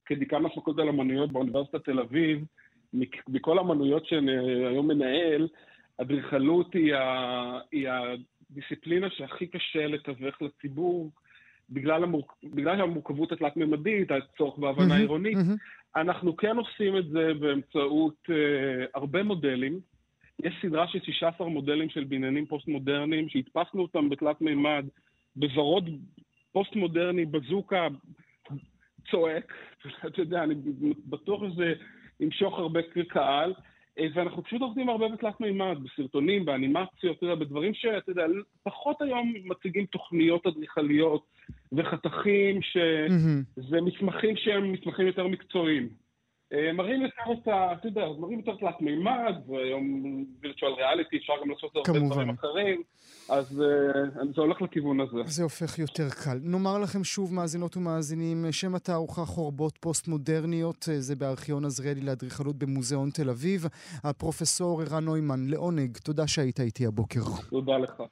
כדיקן 0.06 0.46
הפקולטה 0.46 0.82
לאמנויות 0.82 1.32
באוניברסיטת 1.32 1.84
תל 1.84 2.00
אביב, 2.00 2.44
מכל 3.28 3.58
האמנויות 3.58 4.06
שאני 4.06 4.32
היום 4.68 4.88
מנהל, 4.88 5.48
אדריכלות 6.00 6.74
היא, 6.74 6.94
ה... 6.94 7.58
היא 7.72 7.88
הדיסציפלינה 7.88 9.06
שהכי 9.10 9.46
קשה 9.46 9.86
לתווך 9.86 10.42
לציבור, 10.42 11.10
בגלל, 11.72 12.02
המור... 12.02 12.26
בגלל 12.44 12.80
המורכבות 12.80 13.32
התלת-ממדית, 13.32 14.08
הצורך 14.10 14.58
בהבנה 14.58 14.96
עירונית. 14.96 15.38
אנחנו 15.96 16.36
כן 16.36 16.56
עושים 16.56 16.96
את 16.96 17.08
זה 17.08 17.34
באמצעות 17.40 18.16
uh, 18.28 18.32
הרבה 18.94 19.22
מודלים. 19.22 19.80
יש 20.42 20.54
סדרה 20.62 20.88
של 20.88 20.98
16 21.02 21.48
מודלים 21.48 21.88
של 21.88 22.04
בניינים 22.04 22.46
פוסט-מודרניים, 22.46 23.28
שהדפסנו 23.28 23.82
אותם 23.82 24.08
בתלת 24.08 24.40
מימד, 24.40 24.84
בוורוד 25.36 25.90
פוסט-מודרני, 26.52 27.24
בזוקה, 27.24 27.88
צועק. 29.10 29.52
אתה 30.06 30.20
יודע, 30.20 30.42
אני 30.44 30.54
בטוח 31.06 31.40
שזה 31.50 31.72
ימשוך 32.20 32.58
הרבה 32.58 32.80
קהל. 33.08 33.54
אה, 33.98 34.06
ואנחנו 34.14 34.44
פשוט 34.44 34.60
עובדים 34.60 34.88
הרבה 34.88 35.08
בתלת 35.08 35.40
מימד, 35.40 35.76
בסרטונים, 35.82 36.44
באנימציות, 36.44 37.16
אתה 37.16 37.26
יודע, 37.26 37.34
בדברים 37.34 37.74
שאתה 37.74 38.10
יודע, 38.10 38.26
פחות 38.62 39.02
היום 39.02 39.34
מציגים 39.44 39.86
תוכניות 39.86 40.46
אדריכליות 40.46 41.24
וחתכים, 41.72 42.60
שזה 42.62 43.80
מסמכים 43.80 44.36
שהם 44.36 44.72
מסמכים 44.72 45.06
יותר 45.06 45.26
מקצועיים. 45.26 45.88
אה, 46.52 46.72
מראים 46.72 47.02
יותר 47.02 47.32
את 47.32 47.48
ה... 47.48 47.72
אתה 47.72 47.88
יודע, 47.88 48.02
מראים 48.18 48.38
יותר 48.38 48.56
תלת 48.56 48.80
מימד, 48.80 49.34
והיום 49.48 50.04
וירטואל 50.40 50.72
ריאליטי, 50.72 51.16
אפשר 51.16 51.32
גם 51.42 51.50
לעשות 51.50 51.76
הרבה 51.76 52.00
דברים 52.00 52.30
אחרים, 52.30 52.82
אז 53.28 53.62
uh, 53.62 54.34
זה 54.34 54.40
הולך 54.40 54.62
לכיוון 54.62 55.00
הזה. 55.00 55.16
זה 55.24 55.42
הופך 55.42 55.78
יותר 55.78 56.08
קל. 56.24 56.38
נאמר 56.42 56.78
לכם 56.78 57.04
שוב, 57.04 57.34
מאזינות 57.34 57.76
ומאזינים, 57.76 58.44
שם 58.50 58.74
התערוכה 58.74 59.24
חורבות 59.24 59.78
פוסט-מודרניות, 59.78 60.88
אה, 60.90 61.00
זה 61.00 61.16
בארכיון 61.16 61.64
עזריאלי 61.64 62.00
לאדריכלות 62.00 62.56
במוזיאון 62.56 63.10
תל 63.10 63.30
אביב. 63.30 63.66
הפרופסור 64.04 64.82
ערן 64.82 65.04
נוימן, 65.04 65.46
לעונג, 65.48 65.96
תודה 65.96 66.26
שהיית 66.26 66.60
איתי 66.60 66.86
הבוקר. 66.86 67.20
תודה 67.50 67.78
לך. 67.78 68.02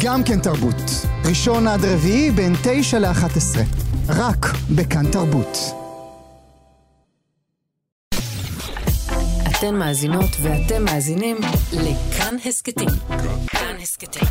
גם 0.00 0.24
כן 0.24 0.40
תרבות. 0.40 0.74
ראשון 1.24 1.66
עד 1.66 1.84
רביעי 1.84 2.30
בין 2.30 2.54
תשע 2.62 2.98
לאחת 2.98 3.36
עשרה. 3.36 3.62
רק 4.08 4.46
בכאן 4.70 5.10
תרבות. 5.12 5.58
אתן 9.50 9.74
מאזינות 9.74 10.30
ואתם 10.42 10.84
מאזינים 10.84 11.36
לכאן 11.72 12.36
הסכתים. 12.44 12.88
כאן 13.46 13.76
הסכתים, 13.82 14.28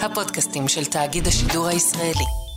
הפודקאסטים 0.00 0.68
של 0.68 0.84
תאגיד 0.84 1.26
השידור 1.26 1.66
הישראלי. 1.66 2.49